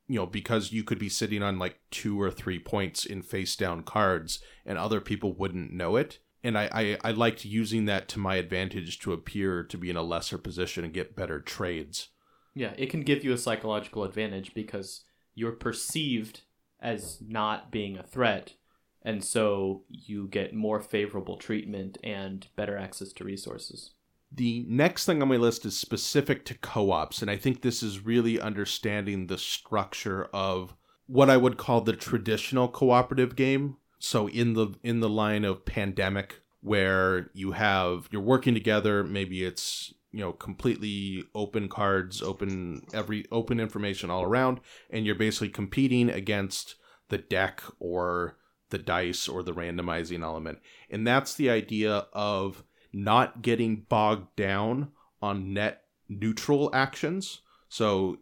[0.08, 3.56] you know because you could be sitting on like two or three points in face
[3.56, 8.08] down cards and other people wouldn't know it and I, I, I liked using that
[8.10, 12.10] to my advantage to appear to be in a lesser position and get better trades.
[12.54, 15.04] Yeah, it can give you a psychological advantage because
[15.36, 16.42] you're perceived
[16.80, 18.54] as not being a threat,
[19.02, 23.92] and so you get more favorable treatment and better access to resources.
[24.32, 28.06] The next thing on my list is specific to co-ops, and I think this is
[28.06, 30.76] really understanding the structure of
[31.08, 33.78] what I would call the traditional cooperative game.
[34.00, 39.44] So in the in the line of pandemic where you have you're working together, maybe
[39.44, 44.60] it's you know completely open cards, open every open information all around
[44.90, 46.76] and you're basically competing against
[47.10, 48.38] the deck or
[48.70, 50.60] the dice or the randomizing element.
[50.90, 52.64] And that's the idea of
[52.94, 54.90] not getting bogged down
[55.22, 57.42] on net neutral actions.
[57.70, 58.18] So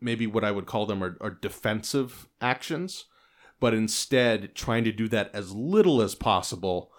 [0.00, 3.06] maybe what I would call them are, are defensive actions,
[3.60, 6.92] but instead trying to do that as little as possible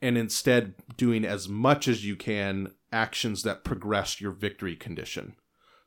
[0.00, 5.36] and instead doing as much as you can actions that progress your victory condition.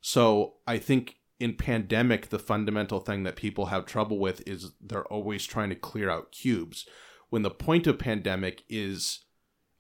[0.02, 5.06] So I think in pandemic the fundamental thing that people have trouble with is they're
[5.06, 6.88] always trying to clear out cubes
[7.30, 9.25] when the point of pandemic is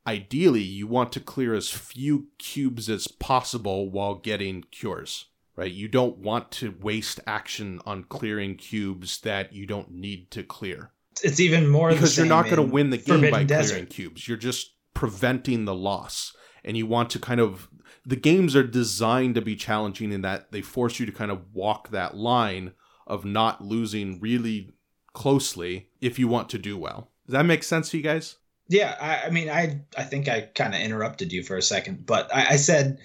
[0.08, 5.26] ideally you want to clear as few cubes as possible while getting cures
[5.56, 5.72] right?
[5.72, 10.92] You don't want to waste action on clearing cubes that you don't need to clear.
[11.24, 13.74] It's even more because you're not going to win the game by Desert.
[13.74, 14.28] clearing cubes.
[14.28, 16.36] You're just preventing the loss.
[16.64, 17.70] And you want to kind of
[18.06, 21.54] the games are designed to be challenging in that they force you to kind of
[21.54, 22.74] walk that line
[23.08, 24.72] of not losing really
[25.14, 27.12] closely if you want to do well.
[27.26, 28.38] Does that make sense to you guys
[28.68, 32.06] Yeah, I, I mean, I I think I kind of interrupted you for a second,
[32.06, 33.00] but I, I said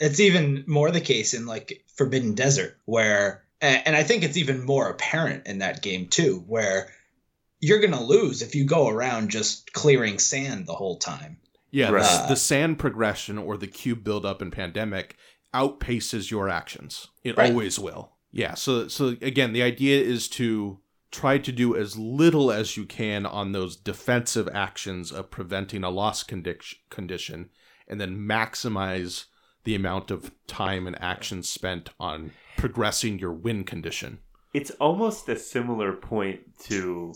[0.00, 4.64] it's even more the case in like Forbidden Desert, where and I think it's even
[4.64, 6.90] more apparent in that game too, where
[7.60, 11.38] you're gonna lose if you go around just clearing sand the whole time.
[11.70, 12.02] Yeah, Right.
[12.02, 15.16] the, uh, the sand progression or the cube buildup in pandemic
[15.54, 17.08] outpaces your actions.
[17.22, 17.50] It Right.
[17.50, 18.10] always will.
[18.32, 20.80] Yeah, so so again, the idea is to
[21.14, 25.90] try to do as little as you can on those defensive actions of preventing a
[25.90, 27.50] loss condi- condition
[27.86, 29.26] and then maximize
[29.62, 34.18] the amount of time and action spent on progressing your win condition.
[34.52, 37.14] It's almost a similar point to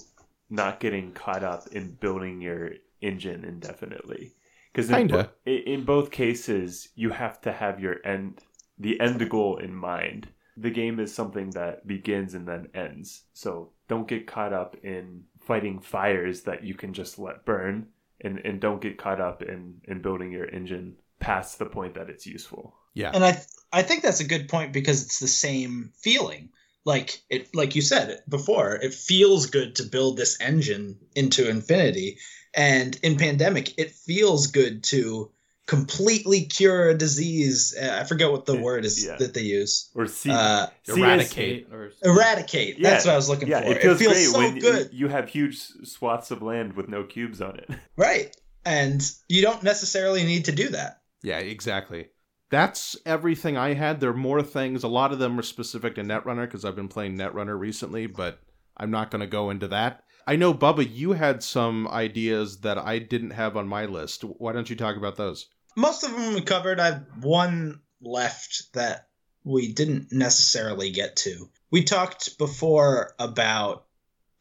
[0.49, 2.70] not getting caught up in building your
[3.03, 4.32] engine indefinitely.
[4.72, 8.42] Because in, bo- in both cases, you have to have your end,
[8.78, 10.28] the end goal in mind.
[10.57, 13.24] The game is something that begins and then ends.
[13.32, 17.86] So don't get caught up in fighting fires that you can just let burn,
[18.20, 22.11] and, and don't get caught up in, in building your engine past the point that
[22.11, 22.74] it's useful.
[22.95, 23.11] Yeah.
[23.12, 23.41] And I
[23.72, 26.51] I think that's a good point because it's the same feeling.
[26.84, 32.18] Like it like you said before, it feels good to build this engine into infinity.
[32.55, 35.30] And in pandemic, it feels good to
[35.69, 37.77] completely cure a disease.
[37.81, 39.16] Uh, I forget what the Yeah, word is yeah.
[39.16, 39.91] that they use.
[39.95, 41.69] Or see, Uh, see Eradicate.
[41.73, 42.79] Or eradicate.
[42.79, 43.73] Yeah, That's what I was looking yeah, for.
[43.73, 44.89] it feels, great so when good.
[44.93, 47.71] you have huge swaths of land with no cubes on it.
[47.97, 48.35] Right.
[48.64, 51.01] And you don't necessarily need to do that.
[51.23, 52.09] Yeah, exactly.
[52.51, 54.01] that's everything I had.
[54.01, 54.83] There are more things.
[54.85, 58.41] A lot of them are specific to Netrunner because I've been playing Netrunner recently, but
[58.77, 60.03] I'm not going to go into that.
[60.27, 64.23] I know, Bubba, you had some ideas that I didn't have on my list.
[64.23, 65.47] Why don't you talk about those?
[65.79, 66.81] Most of them we covered.
[66.81, 69.07] I've one left that
[69.45, 71.49] we didn't necessarily get to.
[71.70, 73.85] We talked before about,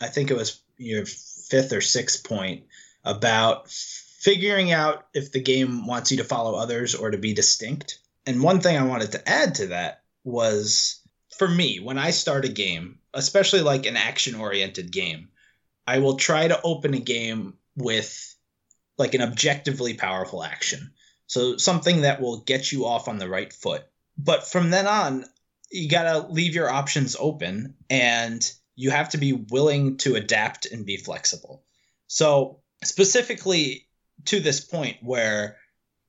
[0.02, 2.64] I think it was your fifth or sixth point,
[3.04, 8.00] about figuring out if the game wants you to follow others or to be distinct.
[8.26, 11.02] And one thing I wanted to add to that was
[11.38, 15.30] for me, when I start a game, especially like an action oriented game,
[15.86, 18.36] I will try to open a game with
[18.98, 20.94] like an objectively powerful action.
[21.28, 23.84] So something that will get you off on the right foot.
[24.18, 25.26] But from then on,
[25.70, 30.66] you got to leave your options open and you have to be willing to adapt
[30.66, 31.64] and be flexible.
[32.08, 33.88] So, specifically
[34.26, 35.58] to this point where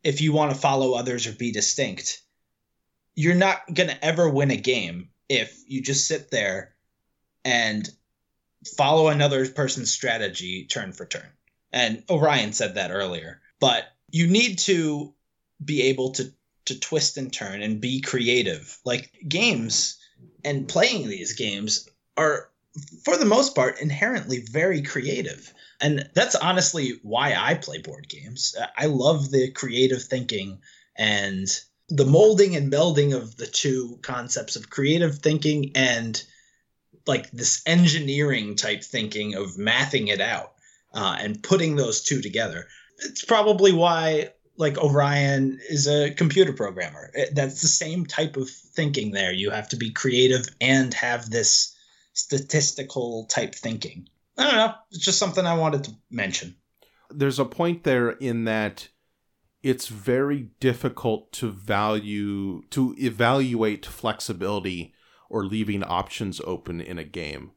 [0.05, 2.23] if you want to follow others or be distinct,
[3.15, 6.75] you're not going to ever win a game if you just sit there
[7.45, 7.89] and
[8.77, 11.29] follow another person's strategy turn for turn.
[11.73, 13.41] And Orion said that earlier.
[13.61, 15.15] But you need to
[15.65, 16.33] be able to
[16.67, 18.79] to twist and turn and be creative.
[18.85, 19.99] Like games
[20.45, 22.51] and playing these games are
[23.05, 25.53] for the most part inherently very creative.
[25.81, 28.55] And that's honestly why I play board games.
[28.77, 30.61] I love the creative thinking
[30.97, 31.49] and
[31.89, 36.23] the molding and melding of the two concepts of creative thinking and
[37.07, 40.53] like this engineering type thinking of mathing it out
[40.93, 42.69] uh, and putting those two together.
[42.99, 47.11] It's probably why like Orion is a computer programmer.
[47.33, 49.33] That's the same type of thinking there.
[49.33, 51.75] You have to be creative and have this
[52.13, 54.09] statistical type thinking.
[54.37, 54.75] I don't know.
[54.91, 56.57] It's just something I wanted to mention.
[57.11, 58.89] There's a point there in that
[59.63, 64.93] it's very difficult to value to evaluate flexibility
[65.31, 67.53] or leaving options open in a game.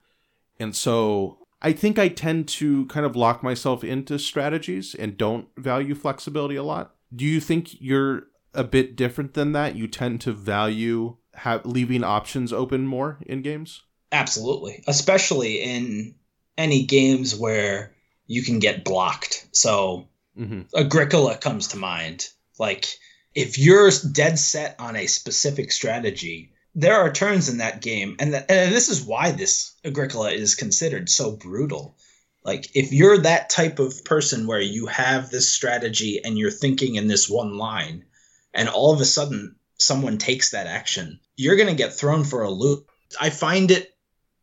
[0.60, 5.48] And so I think I tend to kind of lock myself into strategies and don't
[5.58, 6.96] value flexibility a lot.
[7.16, 9.76] Do you think you're a bit different than that?
[9.76, 13.84] You tend to value have leaving options open more in games?
[14.12, 16.16] Absolutely, especially in
[16.58, 17.94] any games where
[18.28, 19.48] you can get blocked.
[19.52, 20.08] So
[20.38, 20.62] mm-hmm.
[20.76, 22.28] Agricola comes to mind.
[22.60, 22.88] Like
[23.34, 28.34] if you're dead set on a specific strategy, there are turns in that game, and,
[28.34, 31.98] and this is why this Agricola is considered so brutal.
[32.44, 36.96] Like if you're that type of person where you have this strategy and you're thinking
[36.96, 38.06] in this one line,
[38.54, 42.44] and all of a sudden someone takes that action, you're going to get thrown for
[42.44, 42.90] a loop.
[43.20, 43.96] I find it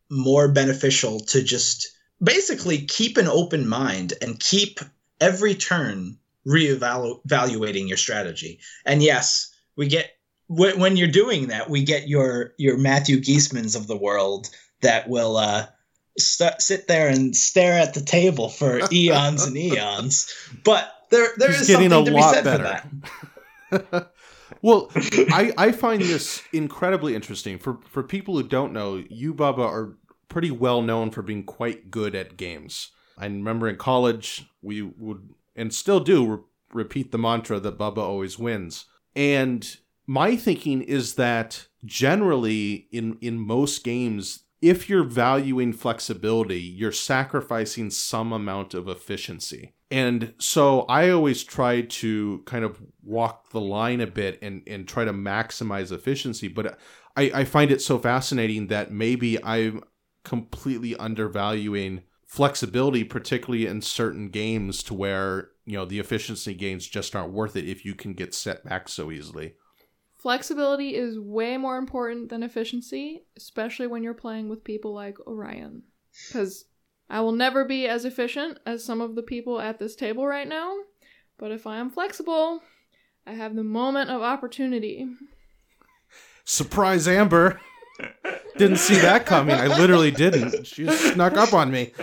[0.09, 1.89] more beneficial to just
[2.21, 4.79] basically keep an open mind and keep
[5.19, 6.17] every turn
[6.47, 8.59] reevaluating your strategy.
[8.85, 10.11] And yes, we get
[10.49, 14.49] when you're doing that, we get your your Matthew Geismans of the world
[14.81, 15.67] that will uh,
[16.17, 20.33] st- sit there and stare at the table for eons and eons.
[20.63, 22.81] But there there He's is something to be said better.
[23.69, 24.11] for that.
[24.61, 27.59] well, I, I find this incredibly interesting.
[27.59, 29.97] For for people who don't know, you Bubba are
[30.29, 32.91] pretty well known for being quite good at games.
[33.19, 36.39] I remember in college we would and still do re-
[36.73, 38.85] repeat the mantra that Bubba always wins.
[39.15, 39.77] And
[40.09, 47.89] my thinking is that generally in in most games if you're valuing flexibility, you're sacrificing
[47.89, 49.73] some amount of efficiency.
[49.89, 54.85] And so I always try to kind of walk the line a bit and, and
[54.85, 56.49] try to maximize efficiency.
[56.49, 56.77] But
[57.15, 59.83] I, I find it so fascinating that maybe I'm
[60.25, 67.15] completely undervaluing flexibility, particularly in certain games to where, you know, the efficiency gains just
[67.15, 69.53] aren't worth it if you can get set back so easily.
[70.19, 75.83] Flexibility is way more important than efficiency, especially when you're playing with people like Orion.
[76.27, 76.65] Because
[77.09, 80.47] I will never be as efficient as some of the people at this table right
[80.47, 80.75] now,
[81.37, 82.61] but if I am flexible,
[83.25, 85.07] I have the moment of opportunity.
[86.43, 87.61] Surprise, Amber!
[88.57, 89.55] didn't see that coming.
[89.55, 90.67] I literally didn't.
[90.67, 91.93] She snuck up on me.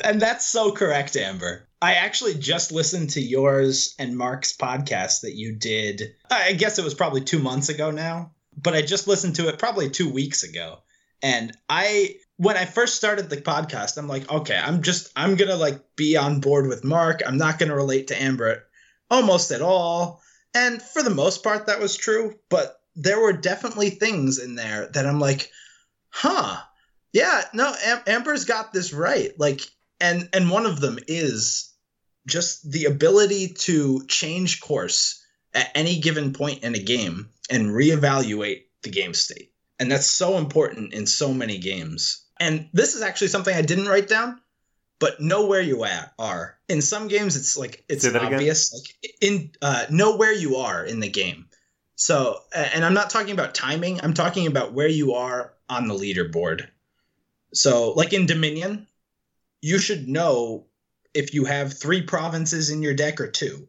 [0.00, 1.68] And that's so correct, Amber.
[1.80, 6.14] I actually just listened to yours and Mark's podcast that you did.
[6.30, 9.58] I guess it was probably two months ago now, but I just listened to it
[9.58, 10.78] probably two weeks ago.
[11.22, 15.50] And I, when I first started the podcast, I'm like, okay, I'm just, I'm going
[15.50, 17.22] to like be on board with Mark.
[17.26, 18.64] I'm not going to relate to Amber
[19.10, 20.20] almost at all.
[20.54, 22.34] And for the most part, that was true.
[22.48, 25.50] But there were definitely things in there that I'm like,
[26.10, 26.56] huh,
[27.12, 29.30] yeah, no, Am- Amber's got this right.
[29.38, 29.62] Like,
[30.00, 31.72] and and one of them is
[32.26, 35.24] just the ability to change course
[35.54, 39.52] at any given point in a game and reevaluate the game state.
[39.80, 42.24] And that's so important in so many games.
[42.38, 44.40] And this is actually something I didn't write down,
[45.00, 46.58] but know where you at are.
[46.68, 48.34] In some games, it's like it's again?
[48.34, 48.72] obvious.
[48.72, 51.46] Like in uh, know where you are in the game.
[51.96, 54.00] So, and I'm not talking about timing.
[54.00, 56.68] I'm talking about where you are on the leaderboard.
[57.52, 58.86] So, like in Dominion,
[59.60, 60.66] you should know
[61.14, 63.68] if you have three provinces in your deck or two.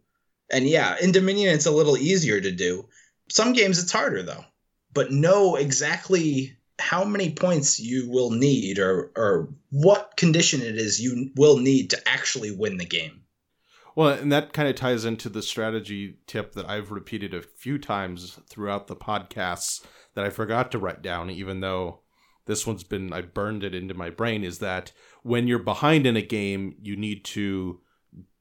[0.52, 2.88] And yeah, in Dominion, it's a little easier to do.
[3.30, 4.46] Some games, it's harder though.
[4.94, 11.00] But know exactly how many points you will need or, or what condition it is
[11.00, 13.22] you will need to actually win the game.
[13.96, 17.78] Well, and that kind of ties into the strategy tip that I've repeated a few
[17.78, 19.86] times throughout the podcasts
[20.16, 22.00] that I forgot to write down, even though
[22.50, 24.92] this one's been, I burned it into my brain, is that
[25.24, 27.80] when you're behind in a game, you need to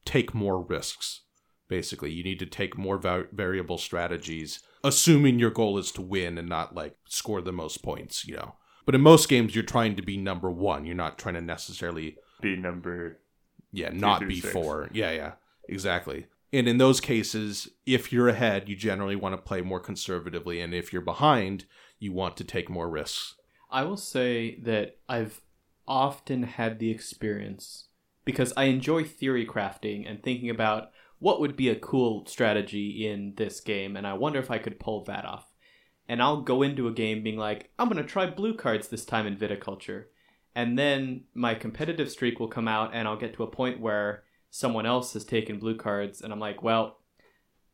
[0.03, 1.21] take more risks.
[1.67, 6.39] Basically, you need to take more va- variable strategies, assuming your goal is to win
[6.39, 8.55] and not like score the most points, you know.
[8.85, 10.85] But in most games, you're trying to be number one.
[10.85, 13.19] You're not trying to necessarily Be number
[13.71, 14.47] yeah, not through six.
[14.47, 14.89] before.
[14.91, 15.33] Yeah, yeah,
[15.67, 16.25] exactly.
[16.51, 20.73] And in those cases, if you're ahead, you generally want to play more conservatively, and
[20.73, 21.65] if you're behind,
[21.99, 23.35] you want to take more risks.
[23.69, 25.41] I will say that I've
[25.87, 27.87] often had the experience
[28.25, 33.33] because I enjoy theory crafting and thinking about what would be a cool strategy in
[33.35, 35.45] this game, and I wonder if I could pull that off.
[36.07, 39.05] And I'll go into a game being like, I'm going to try blue cards this
[39.05, 40.05] time in viticulture.
[40.55, 44.23] And then my competitive streak will come out, and I'll get to a point where
[44.49, 46.99] someone else has taken blue cards, and I'm like, well,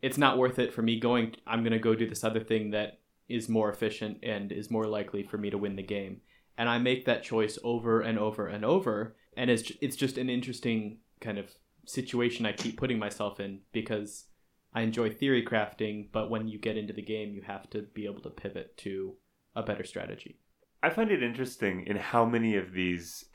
[0.02, 1.36] it's not worth it for me going.
[1.48, 4.86] I'm going to go do this other thing that is more efficient and is more
[4.86, 6.22] likely for me to win the game.
[6.58, 10.30] And I make that choice over and over and over, and it's it's just an
[10.30, 11.52] interesting kind of
[11.86, 14.26] situation I keep putting myself in because
[14.74, 18.06] I enjoy theory crafting, but when you get into the game, you have to be
[18.06, 19.16] able to pivot to
[19.56, 20.40] a better strategy.
[20.82, 23.26] I find it interesting in how many of these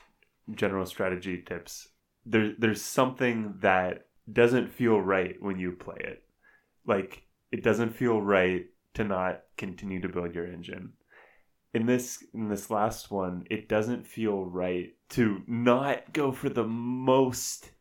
[0.55, 1.87] general strategy tips
[2.25, 6.23] there there's something that doesn't feel right when you play it.
[6.85, 10.93] Like it doesn't feel right to not continue to build your engine.
[11.73, 16.65] In this in this last one, it doesn't feel right to not go for the
[16.65, 17.71] most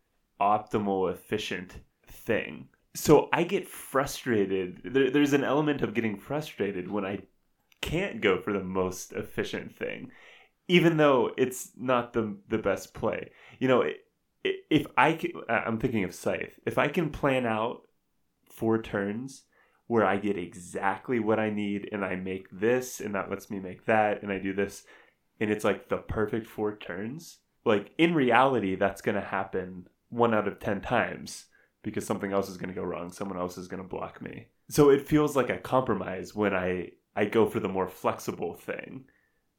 [0.41, 2.69] optimal efficient thing.
[2.95, 4.81] So I get frustrated.
[4.85, 7.21] There, there's an element of getting frustrated when I
[7.81, 10.11] can't go for the most efficient thing,
[10.69, 13.31] even though it's not the the best play.
[13.59, 13.85] You know,
[14.45, 16.61] if I can, I'm thinking of Scythe.
[16.65, 17.83] If I can plan out
[18.49, 19.45] four turns
[19.91, 23.59] where I get exactly what I need and I make this and that lets me
[23.59, 24.85] make that and I do this
[25.41, 27.39] and it's like the perfect four turns.
[27.65, 31.47] Like in reality, that's going to happen one out of 10 times
[31.83, 33.11] because something else is going to go wrong.
[33.11, 34.47] Someone else is going to block me.
[34.69, 39.07] So it feels like a compromise when I, I go for the more flexible thing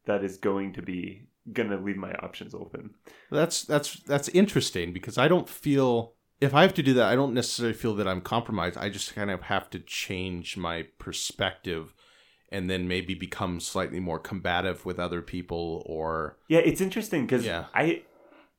[0.05, 2.91] that is going to be going to leave my options open.
[3.31, 7.15] That's that's that's interesting because I don't feel if I have to do that, I
[7.15, 8.77] don't necessarily feel that I'm compromised.
[8.77, 11.93] I just kind of have to change my perspective
[12.51, 17.45] and then maybe become slightly more combative with other people or Yeah, it's interesting because
[17.45, 17.65] Yeah.
[17.73, 18.03] I,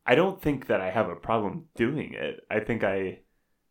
[0.06, 2.40] I don't think that I have a problem doing it.
[2.50, 2.94] I think I,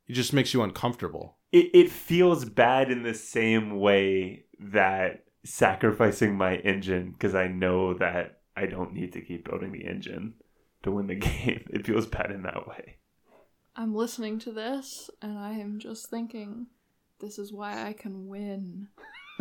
[0.08, 1.38] it just makes you uncomfortable.
[1.52, 7.96] it, it feels bad in the same way that sacrificing my engine because I know
[7.96, 10.34] that I don't need to keep building the engine
[10.84, 11.66] to win the game.
[11.72, 12.98] It feels bad in that way.
[13.76, 16.68] I'm listening to this and I am just thinking,
[17.22, 18.88] this is why I can win.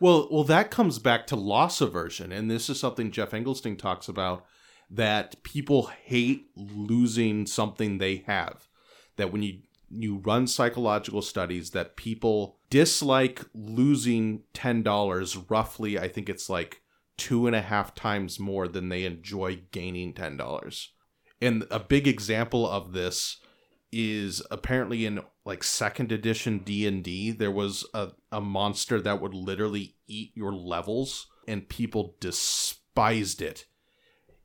[0.00, 4.08] well, well, that comes back to loss aversion, and this is something Geoff Engelstein talks
[4.08, 4.46] about
[4.90, 8.68] that people hate losing something they have.
[9.16, 9.60] That when you
[9.90, 15.36] you run psychological studies, that people dislike losing ten dollars.
[15.36, 16.82] Roughly, I think it's like
[17.16, 20.92] two and a half times more than they enjoy gaining ten dollars.
[21.40, 23.38] And a big example of this
[23.90, 29.96] is apparently in like second edition D&D there was a, a monster that would literally
[30.06, 33.64] eat your levels and people despised it.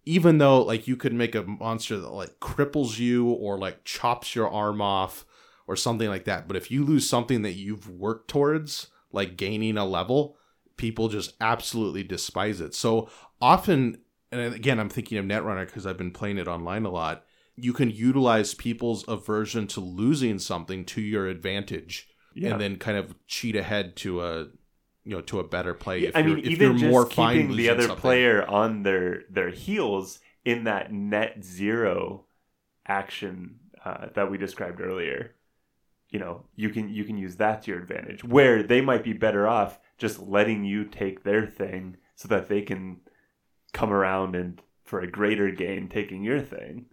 [0.06, 4.36] Even though like you could make a monster that like cripples you or like chops
[4.36, 5.26] your arm off
[5.68, 9.78] or something like that but if you lose something that you've worked towards like gaining
[9.78, 10.38] a level
[10.78, 12.74] people just absolutely despise it.
[12.74, 13.10] So
[13.42, 14.00] often
[14.34, 17.24] and again i'm thinking of netrunner because i've been playing it online a lot
[17.56, 22.52] you can utilize people's aversion to losing something to your advantage Yeah.
[22.52, 24.40] and then kind of cheat ahead to a
[25.06, 27.06] you know to a better play if I you're, mean, if even you're just more
[27.06, 27.98] keeping the other something.
[28.02, 32.26] player on their their heels in that net zero
[32.86, 35.36] action uh, that we described earlier.
[36.10, 39.14] you know you can you can use that to your advantage where they might be
[39.14, 43.00] better off just letting you take their thing so that they can
[43.74, 46.86] come around and for a greater gain taking your thing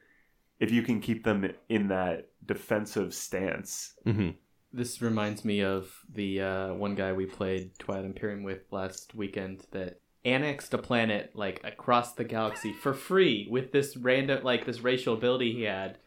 [0.59, 3.95] if you can keep them in that defensive stance.
[4.05, 4.31] Hmm
[4.73, 9.67] This reminds me of the uh, one guy we played Twilight Imperium with last weekend
[9.73, 14.81] that annexed a planet like across the galaxy for free with this random like this
[14.81, 15.99] racial ability he had,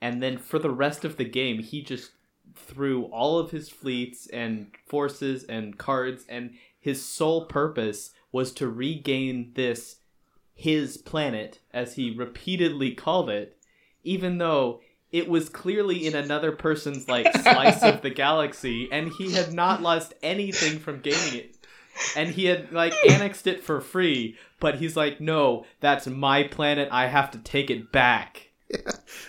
[0.00, 2.10] and then for the rest of the game he just
[2.56, 8.68] threw all of his fleets and forces and cards and his sole purpose was to
[8.68, 9.96] regain this
[10.54, 13.56] his planet as he repeatedly called it
[14.02, 19.32] even though it was clearly in another person's like slice of the galaxy and he
[19.32, 21.56] had not lost anything from gaining it
[22.16, 26.88] and he had like annexed it for free but he's like no that's my planet
[26.92, 28.50] i have to take it back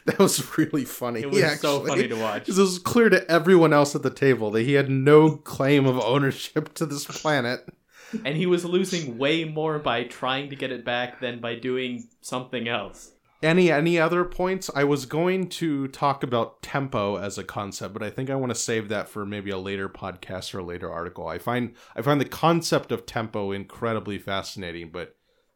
[0.05, 1.19] That was really funny.
[1.21, 4.01] it He was so funny to watch Because it was clear to everyone else at
[4.01, 7.67] the table that he had no claim of ownership to this planet.
[8.25, 12.07] and he was losing way more by trying to get it back than by doing
[12.21, 13.11] something else
[13.43, 14.71] Any any other points?
[14.73, 18.51] I was going to talk about tempo as a concept, but I think I want
[18.51, 21.27] to save that for maybe a later podcast or a later article.
[21.27, 25.15] I find I find the concept of tempo incredibly fascinating, but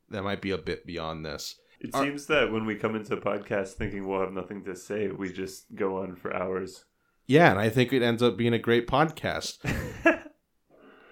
[0.10, 1.56] that might be a bit beyond this.
[1.80, 4.76] it Are- seems that when we come into a podcast thinking we'll have nothing to
[4.76, 6.86] say we just go on for hours
[7.28, 9.58] Yeah, and I think it ends up being a great podcast.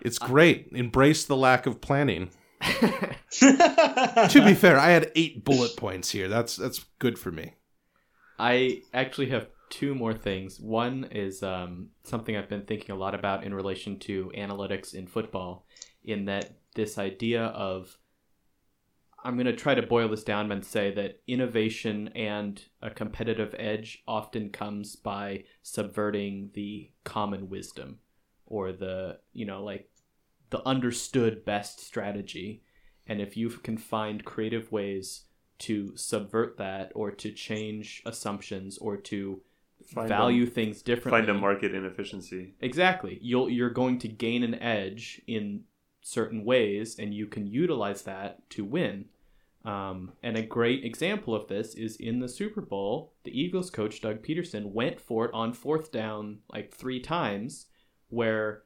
[0.08, 0.70] It's great.
[0.72, 2.30] Embrace the lack of planning.
[2.62, 6.30] to be fair, I had eight bullet points here.
[6.30, 7.56] That's that's good for me.
[8.40, 10.62] I actually have two more things.
[10.62, 15.08] One is um, something I've been thinking a lot about in relation to analytics in
[15.08, 15.66] football,
[16.06, 17.98] in that this idea of
[19.26, 23.54] I'm going to try to boil this down and say that innovation and a competitive
[23.60, 28.00] edge often comes by subverting the common wisdom
[28.46, 29.90] or the, you know, like
[30.49, 32.64] the understood best strategy.
[33.06, 35.26] And if you can find creative ways
[35.60, 39.41] to subvert that or to change assumptions or to
[39.86, 41.22] Find value a, things differently.
[41.22, 42.56] find a market inefficiency.
[42.61, 43.19] Exactly.
[43.22, 45.64] You'll you're going to gain an edge in
[46.02, 49.06] certain ways and you can utilize that to win.
[49.65, 53.99] Um, and a great example of this is in the super bowl the eagles coach
[53.99, 57.65] doug pederson went for it on fourth down like three times
[58.07, 58.64] where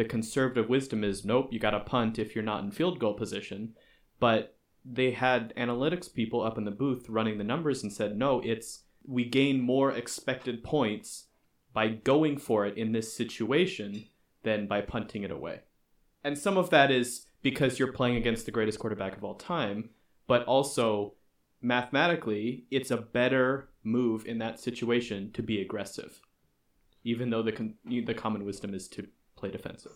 [0.00, 3.14] the conservative wisdom is nope you got to punt if you're not in field goal
[3.14, 3.74] position
[4.18, 8.40] but they had analytics people up in the booth running the numbers and said no
[8.44, 11.26] it's we gain more expected points
[11.72, 14.06] by going for it in this situation
[14.42, 15.60] than by punting it away.
[16.24, 19.90] And some of that is because you're playing against the greatest quarterback of all time,
[20.26, 21.14] but also
[21.62, 26.20] mathematically, it's a better move in that situation to be aggressive,
[27.04, 29.06] even though the con- the common wisdom is to
[29.40, 29.92] play defensive.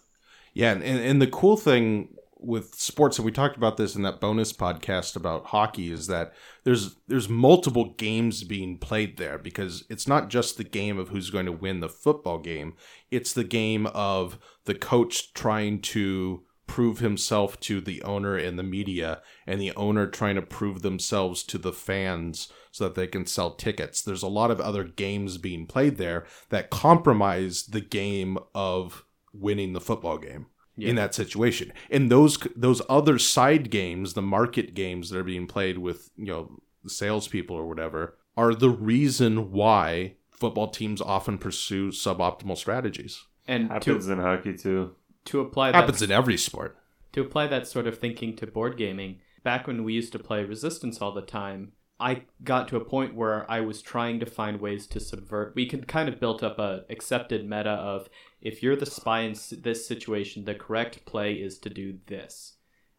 [0.53, 4.21] Yeah, and, and, the cool thing with sports, and we talked about this in that
[4.21, 10.07] bonus podcast about hockey, is that there's there's multiple games being played there because it's
[10.07, 12.75] not just the game of who's going to win the football game;
[13.11, 18.63] it's the game of the coach trying to prove himself to the owner and the
[18.63, 23.27] media, and the owner trying to prove themselves to the fans so that they can
[23.27, 24.03] sell tickets.
[24.03, 29.05] There's a lot of other games being played there that compromise the game of
[29.35, 30.47] winning the football game
[30.77, 31.73] in that situation.
[31.91, 36.27] And those those other side games, the market games that are being played with you
[36.27, 43.25] know the salespeople or whatever, are the reason why football teams often pursue suboptimal strategies.
[43.47, 44.97] And happens to, in hockey too
[45.27, 46.77] to apply that Happens in every sport.
[47.13, 50.45] to apply that sort of thinking to board gaming, back when we used to play
[50.45, 54.61] Resistance all the time, I got to a point where I was trying to find
[54.61, 55.55] ways to subvert.
[55.55, 58.09] We could kind of built up a accepted meta of
[58.45, 62.57] if you're the spy in this situation, the correct play is to do this,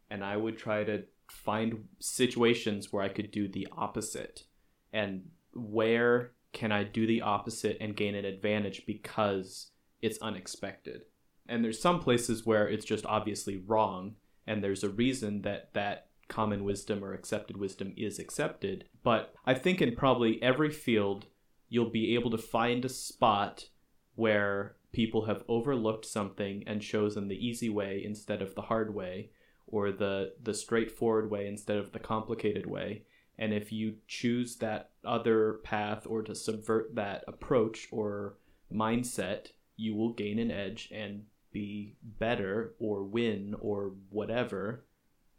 [0.09, 4.43] and I would try to find situations where I could do the opposite,
[4.91, 11.03] and where can I do the opposite and gain an advantage because it's unexpected.
[11.47, 14.15] And there's some places where it's just obviously wrong,
[14.47, 18.85] and there's a reason that that common wisdom or accepted wisdom is accepted.
[19.03, 21.27] But I think in probably every field,
[21.69, 23.69] you'll be able to find a spot
[24.15, 29.29] where people have overlooked something and chosen the easy way instead of the hard way,
[29.67, 33.03] or the the straightforward way instead of the complicated way.
[33.37, 38.37] And if you choose that other path or to subvert that approach or
[38.73, 44.85] mindset, you will gain an edge and be better or win or whatever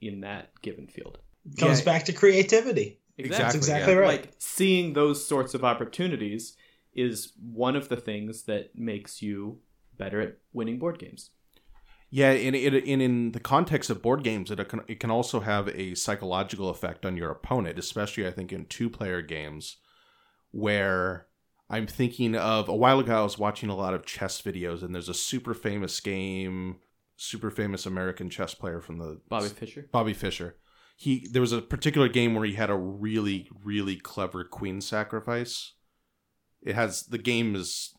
[0.03, 1.19] in that given field.
[1.59, 1.85] Comes Yeah.
[1.87, 3.01] back to creativity.
[3.19, 3.99] Exactly, That's exactly yeah.
[4.01, 4.21] right.
[4.23, 6.55] Like seeing those sorts of opportunities
[6.97, 9.61] is one of the things that makes you
[9.97, 11.31] better at winning board games.
[12.11, 15.41] Yeah, and, it, and in the context of board games, it can, it can also
[15.41, 19.79] have a psychological effect on your opponent, especially I think in two player games,
[20.53, 21.27] where
[21.69, 24.95] I'm thinking of a while ago, I was watching a lot of chess videos, and
[24.95, 26.77] there's a super famous game,
[27.17, 29.89] super famous American chess player from the Bobby Fischer.
[29.91, 30.57] Bobby Fischer.
[30.97, 35.73] He there was a particular game where he had a really really clever queen sacrifice.
[36.67, 37.95] It has the game is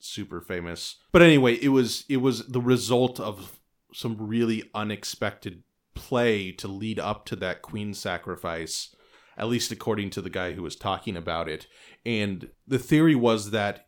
[0.00, 0.96] super famous.
[1.12, 3.58] But anyway, it was it was the result of
[3.94, 5.62] some really unexpected
[5.94, 8.94] play to lead up to that queen sacrifice,
[9.36, 11.66] at least according to the guy who was talking about it.
[12.04, 13.86] And the theory was that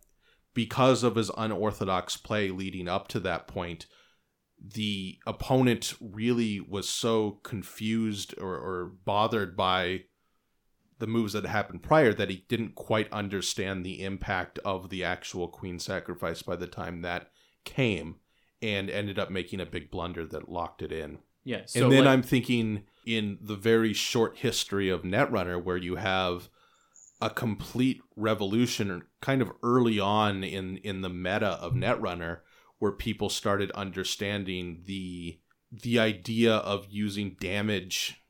[0.55, 3.86] because of his unorthodox play leading up to that point,
[4.59, 10.05] the opponent really was so confused or, or bothered by
[11.01, 15.48] the moves that happened prior that he didn't quite understand the impact of the actual
[15.48, 17.31] queen sacrifice by the time that
[17.64, 18.16] came
[18.62, 21.18] and ended up making a big blunder that locked it in.
[21.43, 21.62] Yeah.
[21.64, 25.97] So and then like- I'm thinking in the very short history of Netrunner where you
[25.97, 26.51] have
[27.22, 32.40] a complete revolution kind of early on in in the meta of Netrunner
[32.78, 35.39] where people started understanding the
[35.72, 38.20] the idea of using damage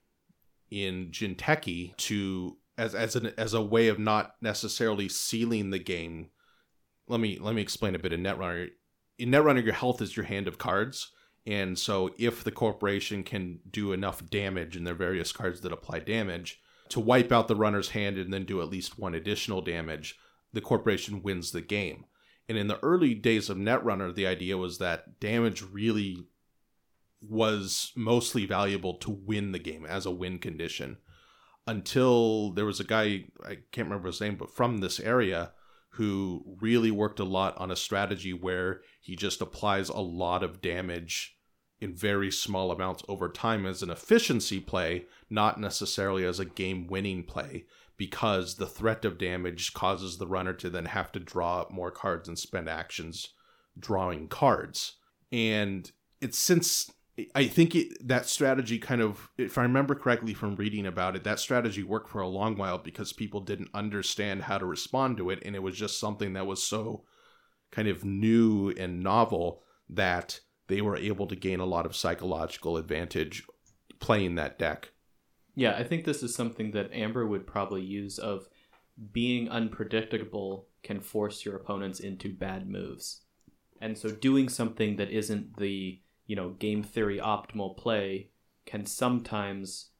[0.70, 6.30] in Jinteki to as as an as a way of not necessarily sealing the game.
[7.06, 8.70] Let me let me explain a bit in Netrunner.
[9.18, 11.12] In Netrunner, your health is your hand of cards,
[11.46, 15.98] and so if the corporation can do enough damage in their various cards that apply
[16.00, 16.58] damage
[16.88, 20.18] to wipe out the runner's hand and then do at least one additional damage,
[20.54, 22.06] the corporation wins the game.
[22.48, 26.16] And in the early days of Netrunner, the idea was that damage really
[27.20, 30.96] was mostly valuable to win the game as a win condition
[31.70, 35.52] until there was a guy I can't remember his name, but from this area
[35.90, 40.60] who really worked a lot on a strategy where he just applies a lot of
[40.60, 41.36] damage
[41.80, 46.86] in very small amounts over time as an efficiency play, not necessarily as a game
[46.86, 47.64] winning play,
[47.96, 52.28] because the threat of damage causes the runner to then have to draw more cards
[52.28, 53.30] and spend actions
[53.78, 54.96] drawing cards.
[55.32, 55.90] And
[56.20, 56.90] it's since
[57.34, 61.24] I think it, that strategy kind of, if I remember correctly from reading about it,
[61.24, 65.30] that strategy worked for a long while because people didn't understand how to respond to
[65.30, 65.42] it.
[65.44, 67.04] And it was just something that was so
[67.70, 72.76] kind of new and novel that they were able to gain a lot of psychological
[72.76, 73.44] advantage
[73.98, 74.90] playing that deck.
[75.54, 78.48] Yeah, I think this is something that Amber would probably use of
[79.12, 83.22] being unpredictable can force your opponents into bad moves.
[83.80, 86.00] And so doing something that isn't the,
[86.30, 88.28] you know, game theory optimal play
[88.64, 89.90] can sometimes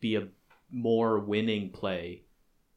[0.00, 0.26] be a
[0.68, 2.24] more winning play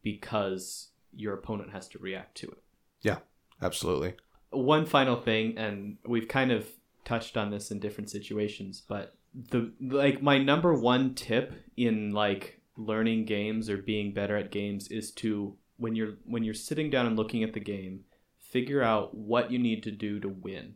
[0.04, 2.62] because your opponent has to react to it.
[3.02, 3.18] Yeah,
[3.64, 4.14] absolutely.
[4.52, 6.68] one final thing and we've kind of
[7.04, 9.16] touched on this in different situations but
[9.52, 14.88] the like my number one tip in like learning games or being better at games
[14.90, 18.02] is to when you're when you're sitting down and looking at the game
[18.40, 20.76] figure out what you need to do to win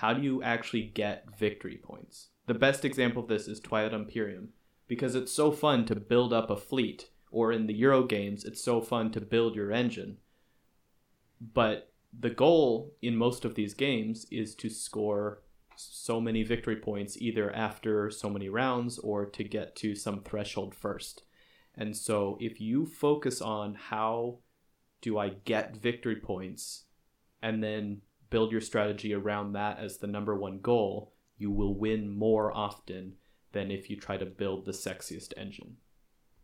[0.00, 4.48] how do you actually get victory points the best example of this is twilight imperium
[4.86, 8.62] because it's so fun to build up a fleet or in the euro games it's
[8.62, 10.16] so fun to build your engine
[11.40, 15.42] but the goal in most of these games is to score
[15.76, 20.74] so many victory points either after so many rounds or to get to some threshold
[20.74, 21.22] first.
[21.76, 24.38] And so if you focus on how
[25.00, 26.84] do I get victory points
[27.40, 32.10] and then build your strategy around that as the number one goal, you will win
[32.10, 33.14] more often
[33.52, 35.76] than if you try to build the sexiest engine.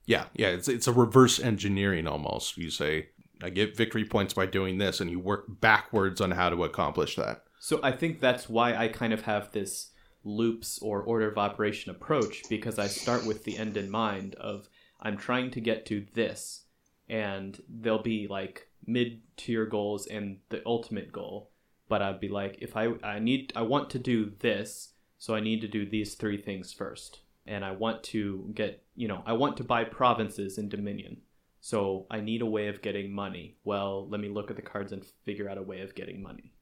[0.06, 2.59] Yeah, yeah, it's it's a reverse engineering almost.
[2.59, 3.09] You say
[3.43, 7.16] I get victory points by doing this, and you work backwards on how to accomplish
[7.16, 7.44] that.
[7.59, 9.90] So I think that's why I kind of have this
[10.24, 14.69] loops or order of operation approach because I start with the end in mind of
[15.01, 16.65] I'm trying to get to this
[17.09, 21.51] and there'll be like mid tier goals and the ultimate goal
[21.89, 25.40] but I'd be like if I I need I want to do this so I
[25.40, 29.32] need to do these three things first and I want to get you know I
[29.32, 31.19] want to buy provinces in Dominion
[31.61, 34.93] so I need a way of getting money well let me look at the cards
[34.93, 36.52] and figure out a way of getting money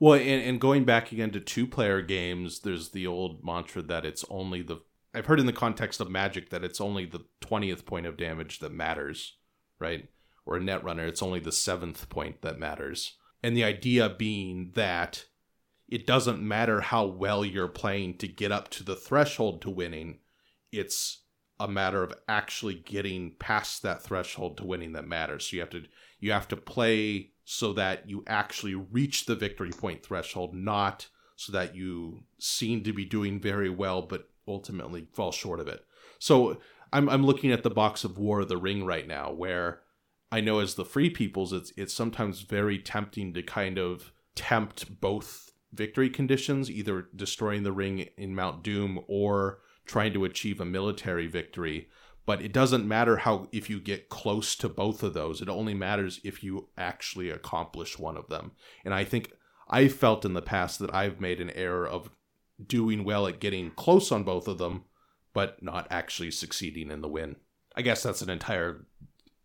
[0.00, 4.04] Well, and, and going back again to two player games, there's the old mantra that
[4.04, 4.80] it's only the.
[5.12, 8.60] I've heard in the context of Magic that it's only the 20th point of damage
[8.60, 9.36] that matters,
[9.80, 10.08] right?
[10.46, 13.17] Or a Netrunner, it's only the seventh point that matters.
[13.42, 15.26] And the idea being that
[15.88, 20.18] it doesn't matter how well you're playing to get up to the threshold to winning,
[20.70, 21.22] it's
[21.58, 25.46] a matter of actually getting past that threshold to winning that matters.
[25.46, 25.84] So you have to
[26.20, 31.52] you have to play so that you actually reach the victory point threshold, not so
[31.52, 35.84] that you seem to be doing very well but ultimately fall short of it.
[36.18, 36.58] So
[36.92, 39.80] I'm I'm looking at the box of War of the Ring right now where
[40.30, 45.00] I know as the free peoples it's it's sometimes very tempting to kind of tempt
[45.00, 50.64] both victory conditions, either destroying the ring in Mount Doom or trying to achieve a
[50.64, 51.88] military victory.
[52.26, 55.40] But it doesn't matter how if you get close to both of those.
[55.40, 58.52] It only matters if you actually accomplish one of them.
[58.84, 59.32] And I think
[59.70, 62.10] I felt in the past that I've made an error of
[62.64, 64.84] doing well at getting close on both of them,
[65.32, 67.36] but not actually succeeding in the win.
[67.74, 68.86] I guess that's an entire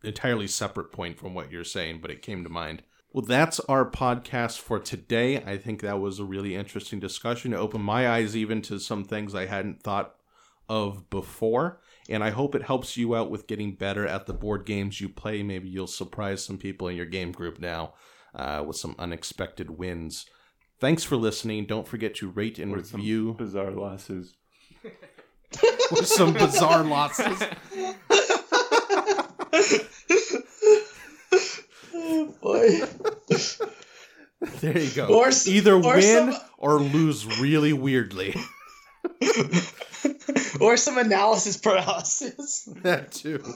[0.03, 2.83] entirely separate point from what you're saying, but it came to mind.
[3.11, 5.37] Well, that's our podcast for today.
[5.37, 7.53] I think that was a really interesting discussion.
[7.53, 10.15] It opened my eyes even to some things I hadn't thought
[10.67, 11.79] of before.
[12.09, 15.09] And I hope it helps you out with getting better at the board games you
[15.09, 15.43] play.
[15.43, 17.93] Maybe you'll surprise some people in your game group now
[18.33, 20.25] uh, with some unexpected wins.
[20.79, 21.65] Thanks for listening.
[21.65, 24.33] Don't forget to rate and With some review bizarre losses.
[25.91, 27.41] with some bizarre losses.
[31.93, 32.81] oh boy.
[34.59, 35.07] There you go.
[35.07, 38.35] Or Either or win some- or lose really weirdly.
[40.59, 42.67] or some analysis paralysis.
[42.83, 43.39] that too.
[43.39, 43.55] try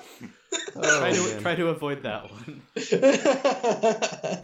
[0.76, 1.42] Oh, to man.
[1.42, 2.62] try to avoid that one.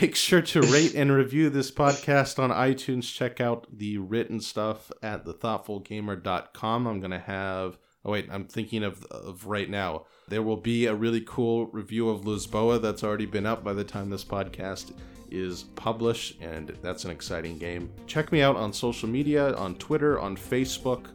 [0.00, 3.04] Make sure to rate and review this podcast on iTunes.
[3.12, 6.86] Check out the written stuff at thethoughtfulgamer.com.
[6.88, 7.78] I'm going to have.
[8.06, 10.04] Oh, wait, I'm thinking of, of right now.
[10.28, 13.82] There will be a really cool review of Lisboa that's already been up by the
[13.82, 14.92] time this podcast
[15.28, 17.90] is published, and that's an exciting game.
[18.06, 21.06] Check me out on social media, on Twitter, on Facebook.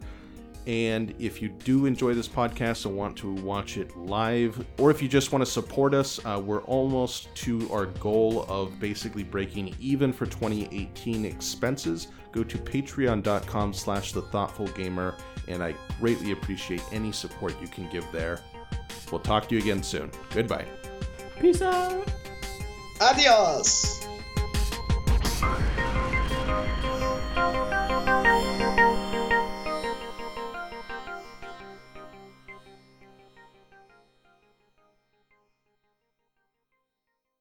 [0.66, 5.00] And if you do enjoy this podcast and want to watch it live, or if
[5.00, 9.74] you just want to support us, uh, we're almost to our goal of basically breaking
[9.80, 15.14] even for 2018 expenses go to patreon.com slash the thoughtful gamer
[15.48, 18.40] and i greatly appreciate any support you can give there.
[19.12, 20.10] We'll talk to you again soon.
[20.30, 20.66] Goodbye.
[21.38, 22.10] Peace out.
[23.00, 24.06] Adios.